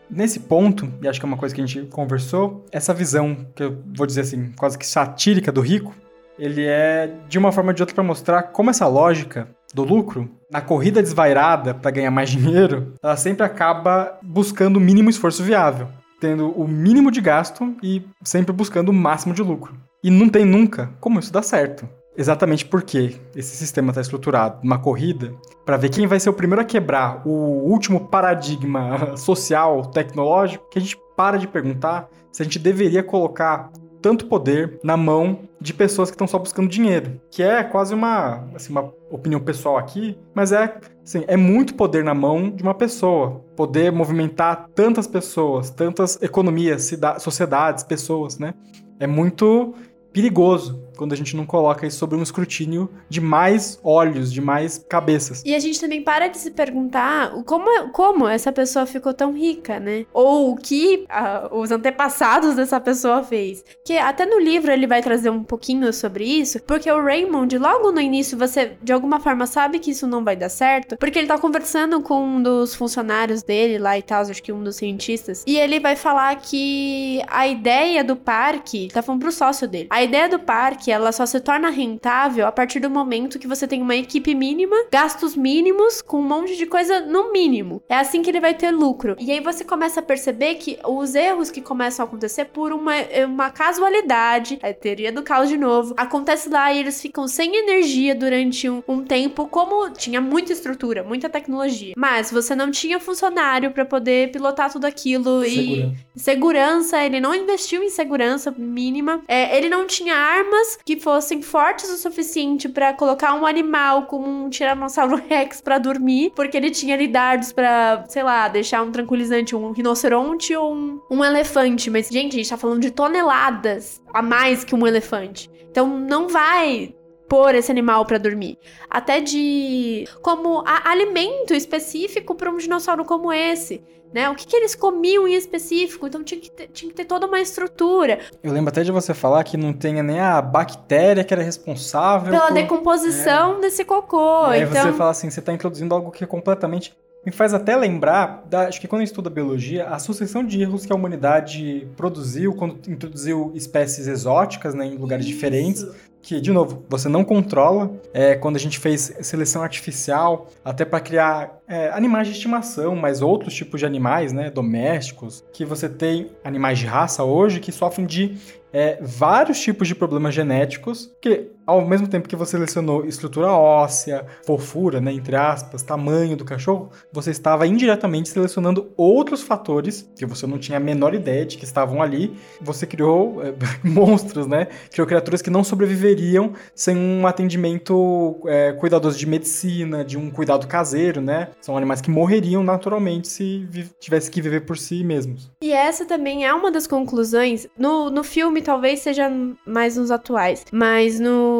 [0.08, 3.62] nesse ponto, e acho que é uma coisa que a gente conversou, essa visão, que
[3.62, 5.94] eu vou dizer assim, quase que satírica do rico,
[6.38, 10.30] ele é de uma forma ou de outra para mostrar como essa lógica do lucro,
[10.50, 15.88] na corrida desvairada para ganhar mais dinheiro, ela sempre acaba buscando o mínimo esforço viável
[16.20, 19.74] tendo o mínimo de gasto e sempre buscando o máximo de lucro.
[20.02, 21.88] E não tem nunca como isso dar certo.
[22.16, 26.62] Exatamente porque esse sistema está estruturado numa corrida para ver quem vai ser o primeiro
[26.62, 27.30] a quebrar o
[27.68, 33.70] último paradigma social, tecnológico, que a gente para de perguntar se a gente deveria colocar
[34.04, 37.18] tanto poder na mão de pessoas que estão só buscando dinheiro.
[37.30, 42.04] Que é quase uma, assim, uma opinião pessoal aqui, mas é, assim, é muito poder
[42.04, 43.42] na mão de uma pessoa.
[43.56, 48.52] Poder movimentar tantas pessoas, tantas economias, sociedades, pessoas, né?
[49.00, 49.72] É muito
[50.12, 54.84] perigoso quando a gente não coloca isso sobre um escrutínio de mais olhos, de mais
[54.88, 55.42] cabeças.
[55.44, 59.78] E a gente também para de se perguntar como, como essa pessoa ficou tão rica,
[59.78, 60.06] né?
[60.12, 63.64] Ou o que uh, os antepassados dessa pessoa fez.
[63.84, 67.92] Que até no livro ele vai trazer um pouquinho sobre isso, porque o Raymond, logo
[67.92, 71.28] no início, você de alguma forma sabe que isso não vai dar certo, porque ele
[71.28, 75.44] tá conversando com um dos funcionários dele lá e tal, acho que um dos cientistas,
[75.46, 80.02] e ele vai falar que a ideia do parque, tá falando pro sócio dele, a
[80.02, 83.66] ideia do parque que ela só se torna rentável a partir do momento que você
[83.66, 87.82] tem uma equipe mínima, gastos mínimos, com um monte de coisa no mínimo.
[87.88, 89.16] É assim que ele vai ter lucro.
[89.18, 92.92] E aí você começa a perceber que os erros que começam a acontecer por uma,
[93.26, 98.14] uma casualidade, a teoria do caos de novo, acontece lá e eles ficam sem energia
[98.14, 101.94] durante um, um tempo, como tinha muita estrutura, muita tecnologia.
[101.96, 105.96] Mas você não tinha funcionário para poder pilotar tudo aquilo segurança.
[106.14, 111.42] e segurança, ele não investiu em segurança mínima, é, ele não tinha armas que fossem
[111.42, 116.70] fortes o suficiente para colocar um animal como um Tiranossauro Rex para dormir, porque ele
[116.70, 121.90] tinha ali dardos pra, sei lá, deixar um tranquilizante, um rinoceronte ou um, um elefante.
[121.90, 125.50] Mas, gente, a gente tá falando de toneladas a mais que um elefante.
[125.70, 126.94] Então não vai
[127.34, 128.56] pôr esse animal para dormir.
[128.88, 134.30] Até de como alimento específico para um dinossauro como esse né?
[134.30, 137.26] O que, que eles comiam em específico, então tinha que, ter, tinha que ter toda
[137.26, 138.20] uma estrutura.
[138.44, 142.30] Eu lembro até de você falar que não tenha nem a bactéria que era responsável
[142.30, 142.54] pela por...
[142.54, 143.62] decomposição é.
[143.62, 144.52] desse cocô.
[144.52, 144.84] É, então...
[144.84, 148.68] você fala assim, você está introduzindo algo que é completamente me faz até lembrar, da,
[148.68, 153.50] acho que quando estuda biologia, a sucessão de erros que a humanidade produziu quando introduziu
[153.54, 155.34] espécies exóticas né, em lugares Isso.
[155.34, 155.86] diferentes
[156.24, 157.92] que, de novo, você não controla.
[158.12, 163.20] É, quando a gente fez seleção artificial, até para criar é, animais de estimação, mas
[163.20, 168.06] outros tipos de animais, né, domésticos, que você tem animais de raça hoje que sofrem
[168.06, 168.38] de
[168.72, 174.24] é, vários tipos de problemas genéticos, que ao mesmo tempo que você selecionou estrutura óssea,
[174.46, 180.46] fofura, né, entre aspas, tamanho do cachorro, você estava indiretamente selecionando outros fatores que você
[180.46, 182.36] não tinha a menor ideia de que estavam ali.
[182.60, 184.68] Você criou é, monstros, né?
[184.90, 190.66] Criou criaturas que não sobreviveriam sem um atendimento é, cuidadoso de medicina, de um cuidado
[190.66, 191.48] caseiro, né?
[191.60, 193.66] São animais que morreriam naturalmente se
[193.98, 195.50] tivesse que viver por si mesmos.
[195.62, 197.66] E essa também é uma das conclusões.
[197.76, 199.30] No, no filme, talvez seja
[199.66, 201.53] mais nos atuais, mas no,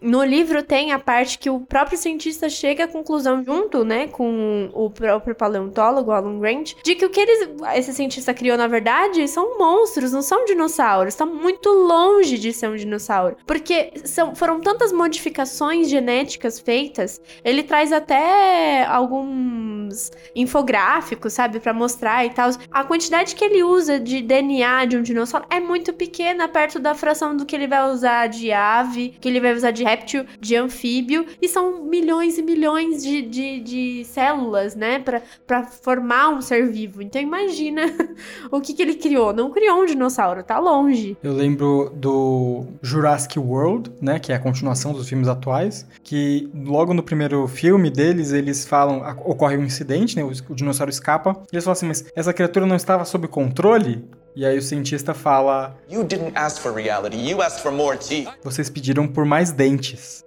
[0.00, 4.70] no livro tem a parte que o próprio cientista chega à conclusão, junto, né, com
[4.72, 9.26] o próprio paleontólogo, Alan Grant, de que o que eles, esse cientista criou, na verdade,
[9.28, 11.14] são monstros, não são dinossauros.
[11.14, 13.36] Estão muito longe de ser um dinossauro.
[13.46, 22.24] Porque são, foram tantas modificações genéticas feitas, ele traz até alguns infográficos, sabe, para mostrar
[22.24, 22.50] e tal.
[22.70, 26.94] A quantidade que ele usa de DNA de um dinossauro é muito pequena perto da
[26.94, 30.56] fração do que ele vai usar de ave, que ele vai usar de réptil, de
[30.56, 36.68] anfíbio, e são milhões e milhões de, de, de células, né, para formar um ser
[36.70, 37.02] vivo.
[37.02, 37.82] Então imagina
[38.50, 39.32] o que, que ele criou.
[39.32, 41.16] Não criou um dinossauro, tá longe.
[41.22, 46.94] Eu lembro do Jurassic World, né, que é a continuação dos filmes atuais, que logo
[46.94, 50.24] no primeiro filme deles, eles falam falam, ocorre um incidente, né?
[50.24, 51.36] O, o dinossauro escapa.
[51.52, 54.04] E eles falam assim, mas essa criatura não estava sob controle?
[54.34, 58.28] E aí o cientista fala: You didn't ask for reality, you asked for more teeth.
[58.42, 60.24] Vocês pediram por mais dentes.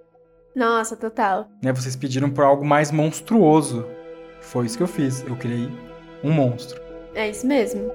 [0.54, 1.48] Nossa, total.
[1.62, 1.72] Né?
[1.72, 3.86] Vocês pediram por algo mais monstruoso.
[4.40, 5.22] Foi isso que eu fiz.
[5.22, 5.68] Eu criei
[6.22, 6.80] um monstro.
[7.14, 7.90] É isso mesmo.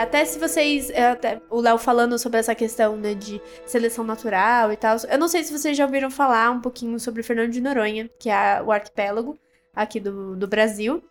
[0.00, 0.88] Até se vocês.
[0.90, 4.96] É, até, o Léo falando sobre essa questão né, de seleção natural e tal.
[5.08, 8.30] Eu não sei se vocês já ouviram falar um pouquinho sobre Fernando de Noronha, que
[8.30, 9.38] é o arquipélago
[9.74, 11.02] aqui do, do Brasil.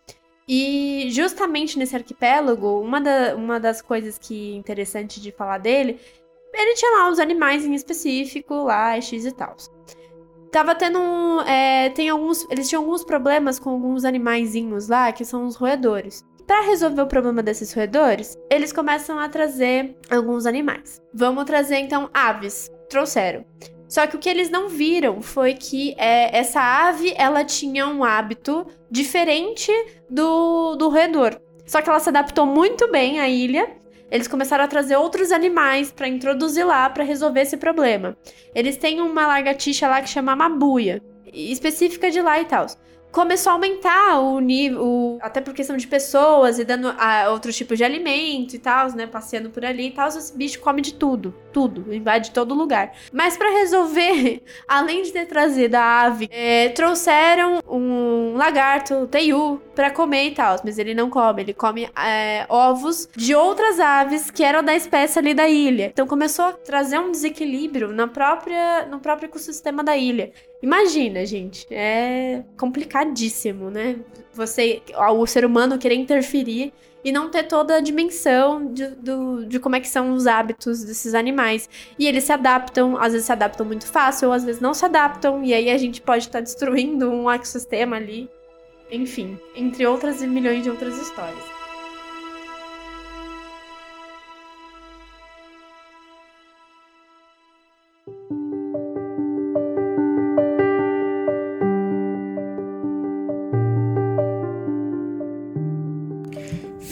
[0.48, 6.00] E justamente nesse arquipélago, uma, da, uma das coisas que é interessante de falar dele,
[6.52, 9.56] ele tinha lá os animais em específico, lá, X e tal.
[10.50, 10.98] Tava tendo.
[11.46, 12.46] É, tem alguns.
[12.50, 16.24] Eles tinham alguns problemas com alguns animaizinhos lá, que são os roedores.
[16.52, 21.00] Para resolver o problema desses roedores, eles começam a trazer alguns animais.
[21.14, 22.70] Vamos trazer então aves.
[22.90, 23.42] Trouxeram.
[23.88, 28.04] Só que o que eles não viram foi que é, essa ave ela tinha um
[28.04, 29.72] hábito diferente
[30.10, 31.40] do, do roedor.
[31.64, 33.74] Só que ela se adaptou muito bem à ilha.
[34.10, 38.14] Eles começaram a trazer outros animais para introduzir lá para resolver esse problema.
[38.54, 42.66] Eles têm uma lagartixa lá que chama mabuia, específica de lá e tal.
[43.12, 47.76] Começou a aumentar o nível, até por questão de pessoas e dando a, outros tipos
[47.76, 49.06] de alimento e tal, né?
[49.06, 52.92] Passeando por ali e tal, esse bicho come de tudo, tudo, invade todo lugar.
[53.12, 59.90] Mas para resolver, além de ter trazido a ave, é, trouxeram um lagarto, teiu, para
[59.90, 64.42] comer e tal, mas ele não come, ele come é, ovos de outras aves que
[64.42, 65.90] eram da espécie ali da ilha.
[65.92, 70.32] Então começou a trazer um desequilíbrio na própria, no próprio ecossistema da ilha.
[70.62, 73.96] Imagina, gente, é complicadíssimo, né?
[74.32, 76.72] Você, o ser humano querer interferir
[77.04, 80.84] e não ter toda a dimensão de, do, de como é que são os hábitos
[80.84, 81.68] desses animais.
[81.98, 84.84] E eles se adaptam, às vezes se adaptam muito fácil, ou às vezes não se
[84.84, 88.30] adaptam, e aí a gente pode estar tá destruindo um ecossistema ali.
[88.90, 91.61] Enfim, entre outras e milhões de outras histórias.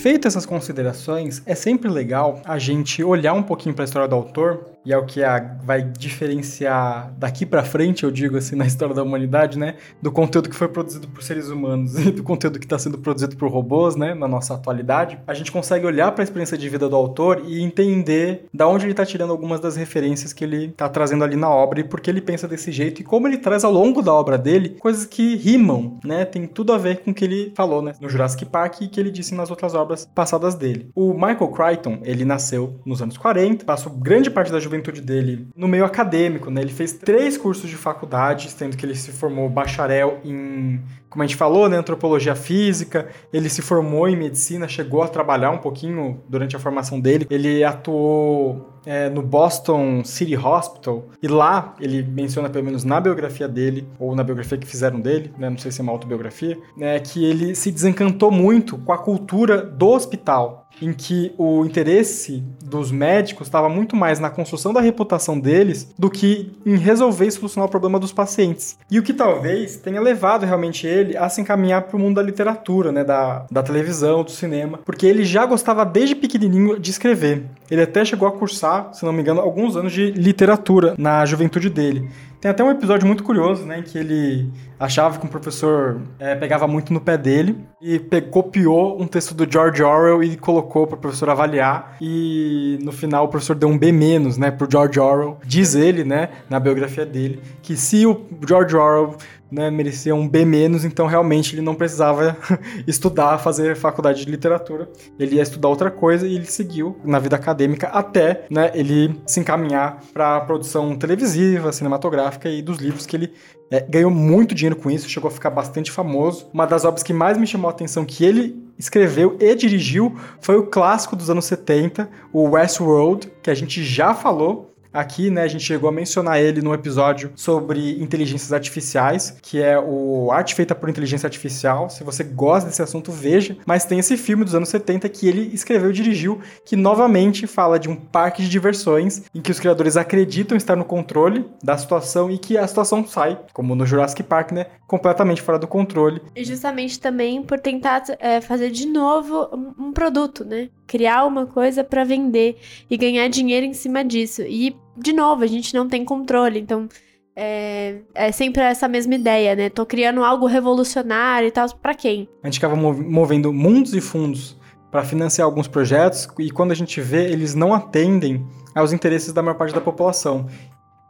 [0.00, 4.14] Feito essas considerações, é sempre legal a gente olhar um pouquinho para a história do
[4.14, 8.66] autor, e é o que a, vai diferenciar daqui para frente, eu digo assim, na
[8.66, 12.58] história da humanidade, né, do conteúdo que foi produzido por seres humanos e do conteúdo
[12.58, 15.18] que está sendo produzido por robôs, né, na nossa atualidade.
[15.26, 18.84] A gente consegue olhar para a experiência de vida do autor e entender da onde
[18.86, 22.00] ele está tirando algumas das referências que ele está trazendo ali na obra e por
[22.00, 25.04] que ele pensa desse jeito e como ele traz ao longo da obra dele coisas
[25.04, 28.46] que rimam, né, tem tudo a ver com o que ele falou, né, no Jurassic
[28.46, 30.90] Park e que ele disse nas outras obras obras passadas dele.
[30.94, 35.66] O Michael Crichton, ele nasceu nos anos 40, passou grande parte da juventude dele no
[35.66, 36.60] meio acadêmico, né?
[36.60, 40.80] Ele fez três cursos de faculdade, sendo que ele se formou bacharel em
[41.10, 45.50] como a gente falou, né, antropologia física, ele se formou em medicina, chegou a trabalhar
[45.50, 47.26] um pouquinho durante a formação dele.
[47.28, 53.48] Ele atuou é, no Boston City Hospital e lá ele menciona, pelo menos na biografia
[53.48, 56.98] dele, ou na biografia que fizeram dele, né, não sei se é uma autobiografia, né,
[57.00, 62.90] que ele se desencantou muito com a cultura do hospital em que o interesse dos
[62.90, 67.68] médicos estava muito mais na construção da reputação deles do que em resolver e solucionar
[67.68, 68.78] o problema dos pacientes.
[68.90, 72.22] E o que talvez tenha levado realmente ele a se encaminhar para o mundo da
[72.22, 77.44] literatura, né, da, da televisão, do cinema, porque ele já gostava desde pequenininho de escrever.
[77.70, 81.70] Ele até chegou a cursar, se não me engano, alguns anos de literatura na juventude
[81.70, 82.08] dele.
[82.40, 86.66] Tem até um episódio muito curioso, né, que ele achava que um professor é, pegava
[86.66, 87.98] muito no pé dele e
[88.30, 93.26] copiou um texto do George Orwell e colocou para o professor avaliar e no final
[93.26, 95.36] o professor deu um B menos, né, pro George Orwell.
[95.44, 99.16] Diz ele, né, na biografia dele, que se o George Orwell
[99.50, 100.40] né, merecia um B
[100.84, 102.36] então realmente ele não precisava
[102.86, 104.88] estudar, fazer faculdade de literatura.
[105.18, 109.40] Ele ia estudar outra coisa e ele seguiu na vida acadêmica até né, ele se
[109.40, 113.32] encaminhar para a produção televisiva, cinematográfica e dos livros que ele
[113.70, 116.48] é, ganhou muito dinheiro com isso, chegou a ficar bastante famoso.
[116.52, 120.56] Uma das obras que mais me chamou a atenção que ele escreveu e dirigiu foi
[120.56, 125.48] o clássico dos anos 70, o Westworld, que a gente já falou Aqui, né, a
[125.48, 130.74] gente chegou a mencionar ele no episódio sobre inteligências artificiais, que é o Arte Feita
[130.74, 131.88] por Inteligência Artificial.
[131.88, 133.56] Se você gosta desse assunto, veja.
[133.66, 137.78] Mas tem esse filme dos anos 70 que ele escreveu e dirigiu, que novamente fala
[137.78, 142.30] de um parque de diversões em que os criadores acreditam estar no controle da situação
[142.30, 146.20] e que a situação sai, como no Jurassic Park, né, completamente fora do controle.
[146.34, 150.68] E justamente também por tentar é, fazer de novo um, produto, né?
[150.90, 152.58] Criar uma coisa para vender
[152.90, 154.42] e ganhar dinheiro em cima disso.
[154.42, 156.58] E, de novo, a gente não tem controle.
[156.58, 156.88] Então,
[157.36, 159.70] é, é sempre essa mesma ideia, né?
[159.70, 161.68] Tô criando algo revolucionário e tal.
[161.76, 162.28] Para quem?
[162.42, 164.58] A gente acaba movendo mundos e fundos
[164.90, 169.40] para financiar alguns projetos e quando a gente vê, eles não atendem aos interesses da
[169.40, 170.48] maior parte da população.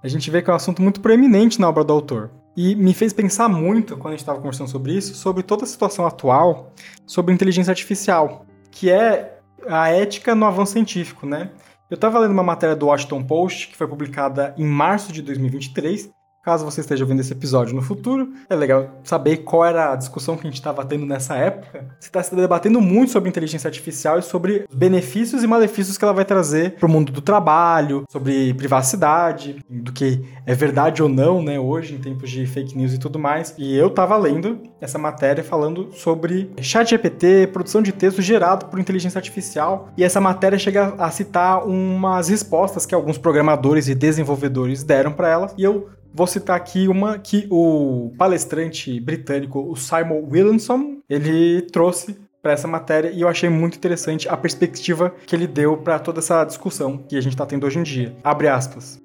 [0.03, 2.31] A gente vê que é um assunto muito proeminente na obra do autor.
[2.55, 5.67] E me fez pensar muito, quando a gente estava conversando sobre isso, sobre toda a
[5.67, 6.75] situação atual
[7.07, 11.51] sobre inteligência artificial, que é a ética no avanço científico, né?
[11.91, 16.11] Eu estava lendo uma matéria do Washington Post, que foi publicada em março de 2023,
[16.43, 20.37] Caso você esteja vendo esse episódio no futuro, é legal saber qual era a discussão
[20.37, 21.85] que a gente estava tendo nessa época.
[22.01, 26.05] Você está se debatendo muito sobre inteligência artificial e sobre os benefícios e malefícios que
[26.05, 31.11] ela vai trazer para o mundo do trabalho, sobre privacidade, do que é verdade ou
[31.11, 33.55] não, né, hoje, em tempos de fake news e tudo mais.
[33.59, 38.81] E eu estava lendo essa matéria falando sobre chat GPT, produção de texto gerado por
[38.81, 39.91] inteligência artificial.
[39.95, 45.29] E essa matéria chega a citar umas respostas que alguns programadores e desenvolvedores deram para
[45.29, 45.53] ela.
[45.59, 52.19] E eu Vou citar aqui uma que o palestrante britânico, o Simon Williamson, ele trouxe
[52.43, 56.19] para essa matéria e eu achei muito interessante a perspectiva que ele deu para toda
[56.19, 58.17] essa discussão que a gente está tendo hoje em dia.
[58.25, 59.01] Abre aspas.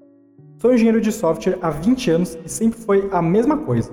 [0.58, 3.92] Sou engenheiro de software há 20 anos e sempre foi a mesma coisa.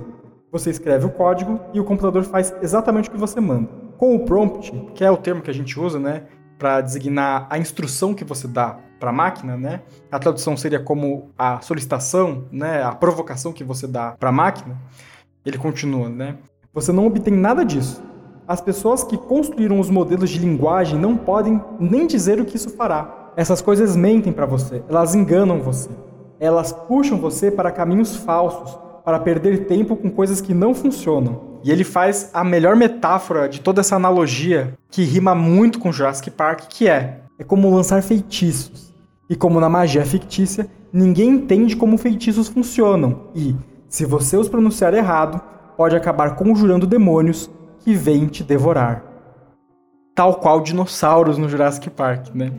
[0.51, 3.69] Você escreve o código e o computador faz exatamente o que você manda.
[3.99, 6.25] Com o prompt, que é o termo que a gente usa, né,
[6.59, 9.81] para designar a instrução que você dá para a máquina, né?
[10.13, 14.81] A tradução seria como a solicitação, né, a provocação que você dá para a máquina.
[15.45, 16.37] Ele continua, né?
[16.73, 18.01] Você não obtém nada disso.
[18.47, 22.71] As pessoas que construíram os modelos de linguagem não podem nem dizer o que isso
[22.71, 23.33] fará.
[23.37, 25.91] Essas coisas mentem para você, elas enganam você.
[26.39, 31.59] Elas puxam você para caminhos falsos, para perder tempo com coisas que não funcionam.
[31.65, 36.31] E ele faz a melhor metáfora de toda essa analogia que rima muito com Jurassic
[36.31, 38.82] Park, que é: é como lançar feitiços.
[39.33, 43.29] E como na magia fictícia, ninguém entende como feitiços funcionam.
[43.35, 43.57] E,
[43.89, 45.41] se você os pronunciar errado,
[45.75, 49.03] pode acabar conjurando demônios que vêm te devorar.
[50.15, 52.53] Tal qual dinossauros no Jurassic Park, né?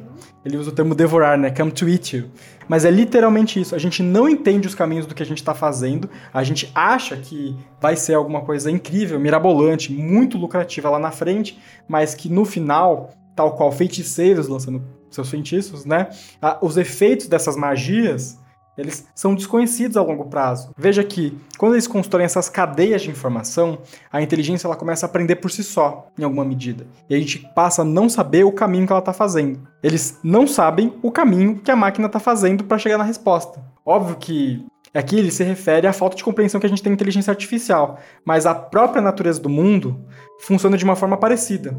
[0.44, 1.52] Ele usa o termo devorar, né?
[1.52, 2.32] Come to eat you.
[2.68, 3.76] Mas é literalmente isso.
[3.76, 6.10] A gente não entende os caminhos do que a gente está fazendo.
[6.34, 11.56] A gente acha que vai ser alguma coisa incrível, mirabolante, muito lucrativa lá na frente,
[11.88, 14.82] mas que no final, tal qual feiticeiros lançando
[15.16, 16.10] seus feitiços, né?
[16.62, 18.38] Os efeitos dessas magias
[18.78, 20.72] eles são desconhecidos a longo prazo.
[20.76, 23.80] Veja que, quando eles constroem essas cadeias de informação,
[24.12, 26.88] a inteligência ela começa a aprender por si só, em alguma medida.
[27.08, 29.68] E a gente passa a não saber o caminho que ela está fazendo.
[29.82, 33.64] Eles não sabem o caminho que a máquina está fazendo para chegar na resposta.
[33.86, 36.96] Óbvio que aqui ele se refere à falta de compreensão que a gente tem em
[36.96, 40.04] inteligência artificial, mas a própria natureza do mundo
[40.40, 41.78] funciona de uma forma parecida.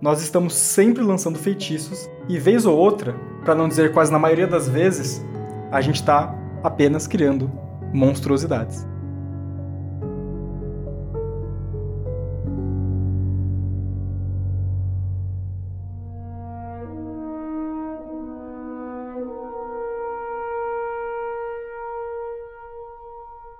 [0.00, 4.46] Nós estamos sempre lançando feitiços e, vez ou outra, para não dizer quase na maioria
[4.46, 5.20] das vezes,
[5.72, 6.32] a gente está
[6.62, 7.50] apenas criando
[7.92, 8.86] monstruosidades.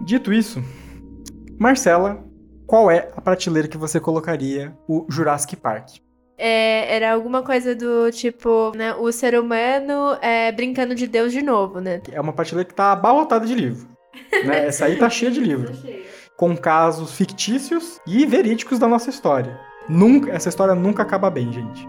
[0.00, 0.62] Dito isso,
[1.58, 2.24] Marcela,
[2.64, 6.07] qual é a prateleira que você colocaria o Jurassic Park?
[6.38, 8.94] É, era alguma coisa do tipo, né?
[8.94, 12.00] O ser humano é, brincando de Deus de novo, né?
[12.12, 13.88] É uma prateleira que tá abarrotada de livro.
[14.44, 14.66] Né?
[14.68, 15.72] Essa aí tá cheia de livro.
[16.36, 19.58] com casos fictícios e verídicos da nossa história.
[19.88, 21.88] Nunca, essa história nunca acaba bem, gente.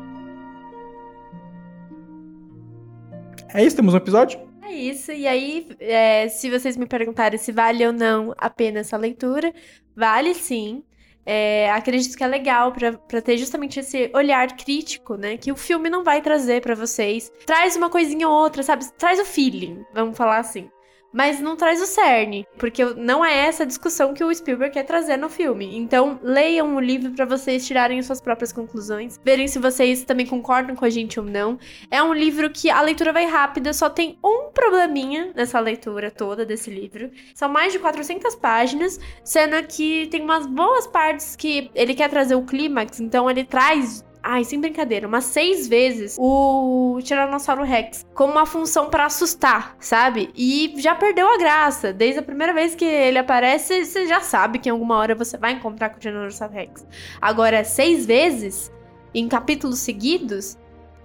[3.54, 4.40] É isso, temos um episódio?
[4.62, 5.12] É isso.
[5.12, 9.54] E aí, é, se vocês me perguntarem se vale ou não a pena essa leitura,
[9.96, 10.84] vale sim.
[11.32, 15.38] É, acredito que é legal para ter justamente esse olhar crítico, né?
[15.38, 17.32] Que o filme não vai trazer para vocês.
[17.46, 18.84] Traz uma coisinha ou outra, sabe?
[18.98, 20.72] Traz o feeling, vamos falar assim
[21.14, 25.18] mas não traz o cerne, porque não é essa discussão que o Spielberg quer trazer
[25.18, 25.78] no filme.
[25.78, 30.76] Então, leiam o livro para vocês tirarem suas próprias conclusões, verem se vocês também concordam
[30.76, 31.58] com a gente ou não.
[31.90, 36.46] É um livro que a leitura vai rápida, só tem um probleminha nessa leitura toda
[36.46, 37.10] desse livro.
[37.34, 42.36] São mais de 400 páginas, sendo que tem umas boas partes que ele quer trazer
[42.36, 48.34] o clímax, então ele traz Ai, sem brincadeira, umas seis vezes o Tiranossauro Rex como
[48.34, 50.30] uma função para assustar, sabe?
[50.36, 51.94] E já perdeu a graça.
[51.94, 55.38] Desde a primeira vez que ele aparece, você já sabe que em alguma hora você
[55.38, 56.86] vai encontrar com o Tiranossauro Rex.
[57.22, 58.72] Agora, seis vezes,
[59.14, 60.58] em capítulos seguidos,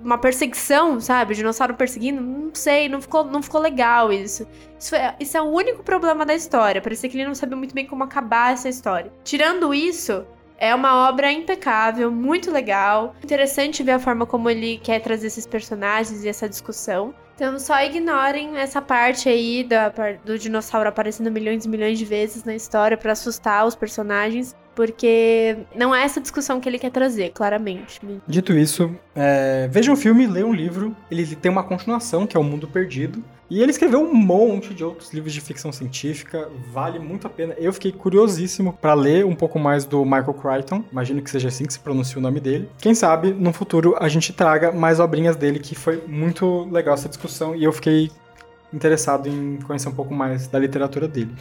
[0.04, 1.32] uma perseguição, sabe?
[1.32, 4.46] O dinossauro perseguindo, não sei, não ficou, não ficou legal isso.
[4.78, 6.82] Isso é, isso é o único problema da história.
[6.82, 9.10] Parecia que ele não sabia muito bem como acabar essa história.
[9.24, 10.26] Tirando isso,
[10.58, 13.14] é uma obra impecável, muito legal.
[13.22, 17.14] Interessante ver a forma como ele quer trazer esses personagens e essa discussão.
[17.34, 19.92] Então só ignorem essa parte aí da,
[20.24, 25.56] do dinossauro aparecendo milhões e milhões de vezes na história para assustar os personagens, porque
[25.74, 28.00] não é essa discussão que ele quer trazer, claramente.
[28.26, 30.96] Dito isso, é, veja um filme, leia um livro.
[31.10, 33.22] Ele tem uma continuação, que é O Mundo Perdido.
[33.50, 37.54] E ele escreveu um monte de outros livros de ficção científica, vale muito a pena.
[37.58, 41.64] Eu fiquei curiosíssimo para ler um pouco mais do Michael Crichton, imagino que seja assim
[41.64, 42.68] que se pronuncia o nome dele.
[42.78, 47.08] Quem sabe no futuro a gente traga mais obrinhas dele, que foi muito legal essa
[47.08, 48.10] discussão e eu fiquei
[48.72, 51.34] interessado em conhecer um pouco mais da literatura dele.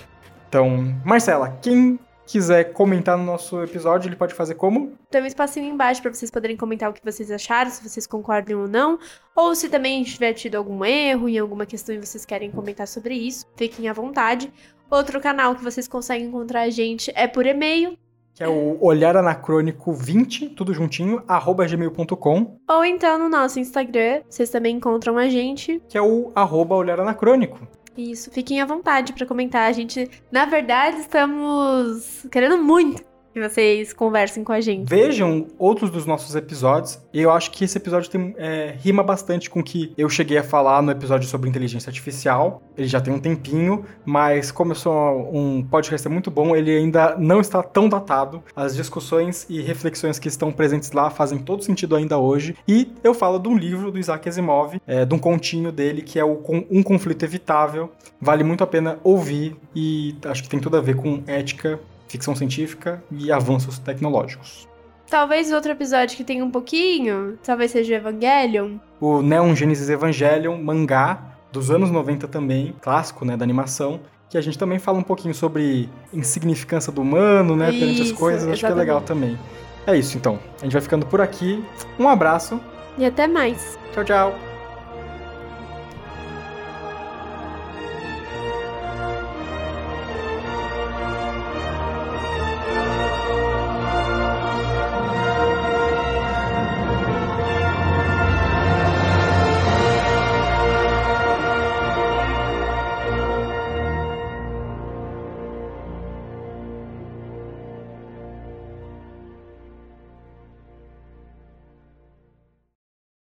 [0.49, 4.93] Então, Marcela, quem quiser comentar no nosso episódio, ele pode fazer como?
[5.09, 8.61] Tem um espacinho embaixo para vocês poderem comentar o que vocês acharam, se vocês concordam
[8.61, 8.99] ou não,
[9.35, 13.15] ou se também tiver tido algum erro em alguma questão e vocês querem comentar sobre
[13.15, 14.51] isso, fiquem à vontade.
[14.89, 17.97] Outro canal que vocês conseguem encontrar a gente é por e-mail,
[18.35, 22.57] que é o Olhar Anacrônico 20, tudo juntinho, arroba gmail.com.
[22.67, 25.79] Ou então no nosso Instagram, vocês também encontram a gente.
[25.87, 27.59] Que é o arroba Olhar Anacrônico.
[27.95, 29.69] Isso, fiquem à vontade para comentar.
[29.69, 34.87] A gente, na verdade, estamos querendo muito que vocês conversem com a gente.
[34.87, 37.01] Vejam outros dos nossos episódios.
[37.11, 40.37] E eu acho que esse episódio tem, é, rima bastante com o que eu cheguei
[40.37, 42.61] a falar no episódio sobre inteligência artificial.
[42.77, 47.15] Ele já tem um tempinho, mas como eu sou um podcast muito bom, ele ainda
[47.17, 48.43] não está tão datado.
[48.55, 52.55] As discussões e reflexões que estão presentes lá fazem todo sentido ainda hoje.
[52.67, 56.19] E eu falo de um livro do Isaac Asimov, é, de um continho dele, que
[56.19, 57.89] é o Um Conflito Evitável.
[58.21, 61.79] Vale muito a pena ouvir e acho que tem tudo a ver com ética
[62.13, 64.67] ficção científica e avanços tecnológicos.
[65.09, 68.77] Talvez outro episódio que tenha um pouquinho, talvez seja o Evangelion.
[69.01, 73.99] O Neon Genesis Evangelion, mangá dos anos 90 também, clássico, né, da animação,
[74.29, 78.47] que a gente também fala um pouquinho sobre insignificância do humano, né, perante as coisas,
[78.47, 79.37] acho que é legal também.
[79.85, 80.39] É isso então.
[80.61, 81.63] A gente vai ficando por aqui.
[81.99, 82.59] Um abraço
[82.97, 83.77] e até mais.
[83.91, 84.52] Tchau, tchau.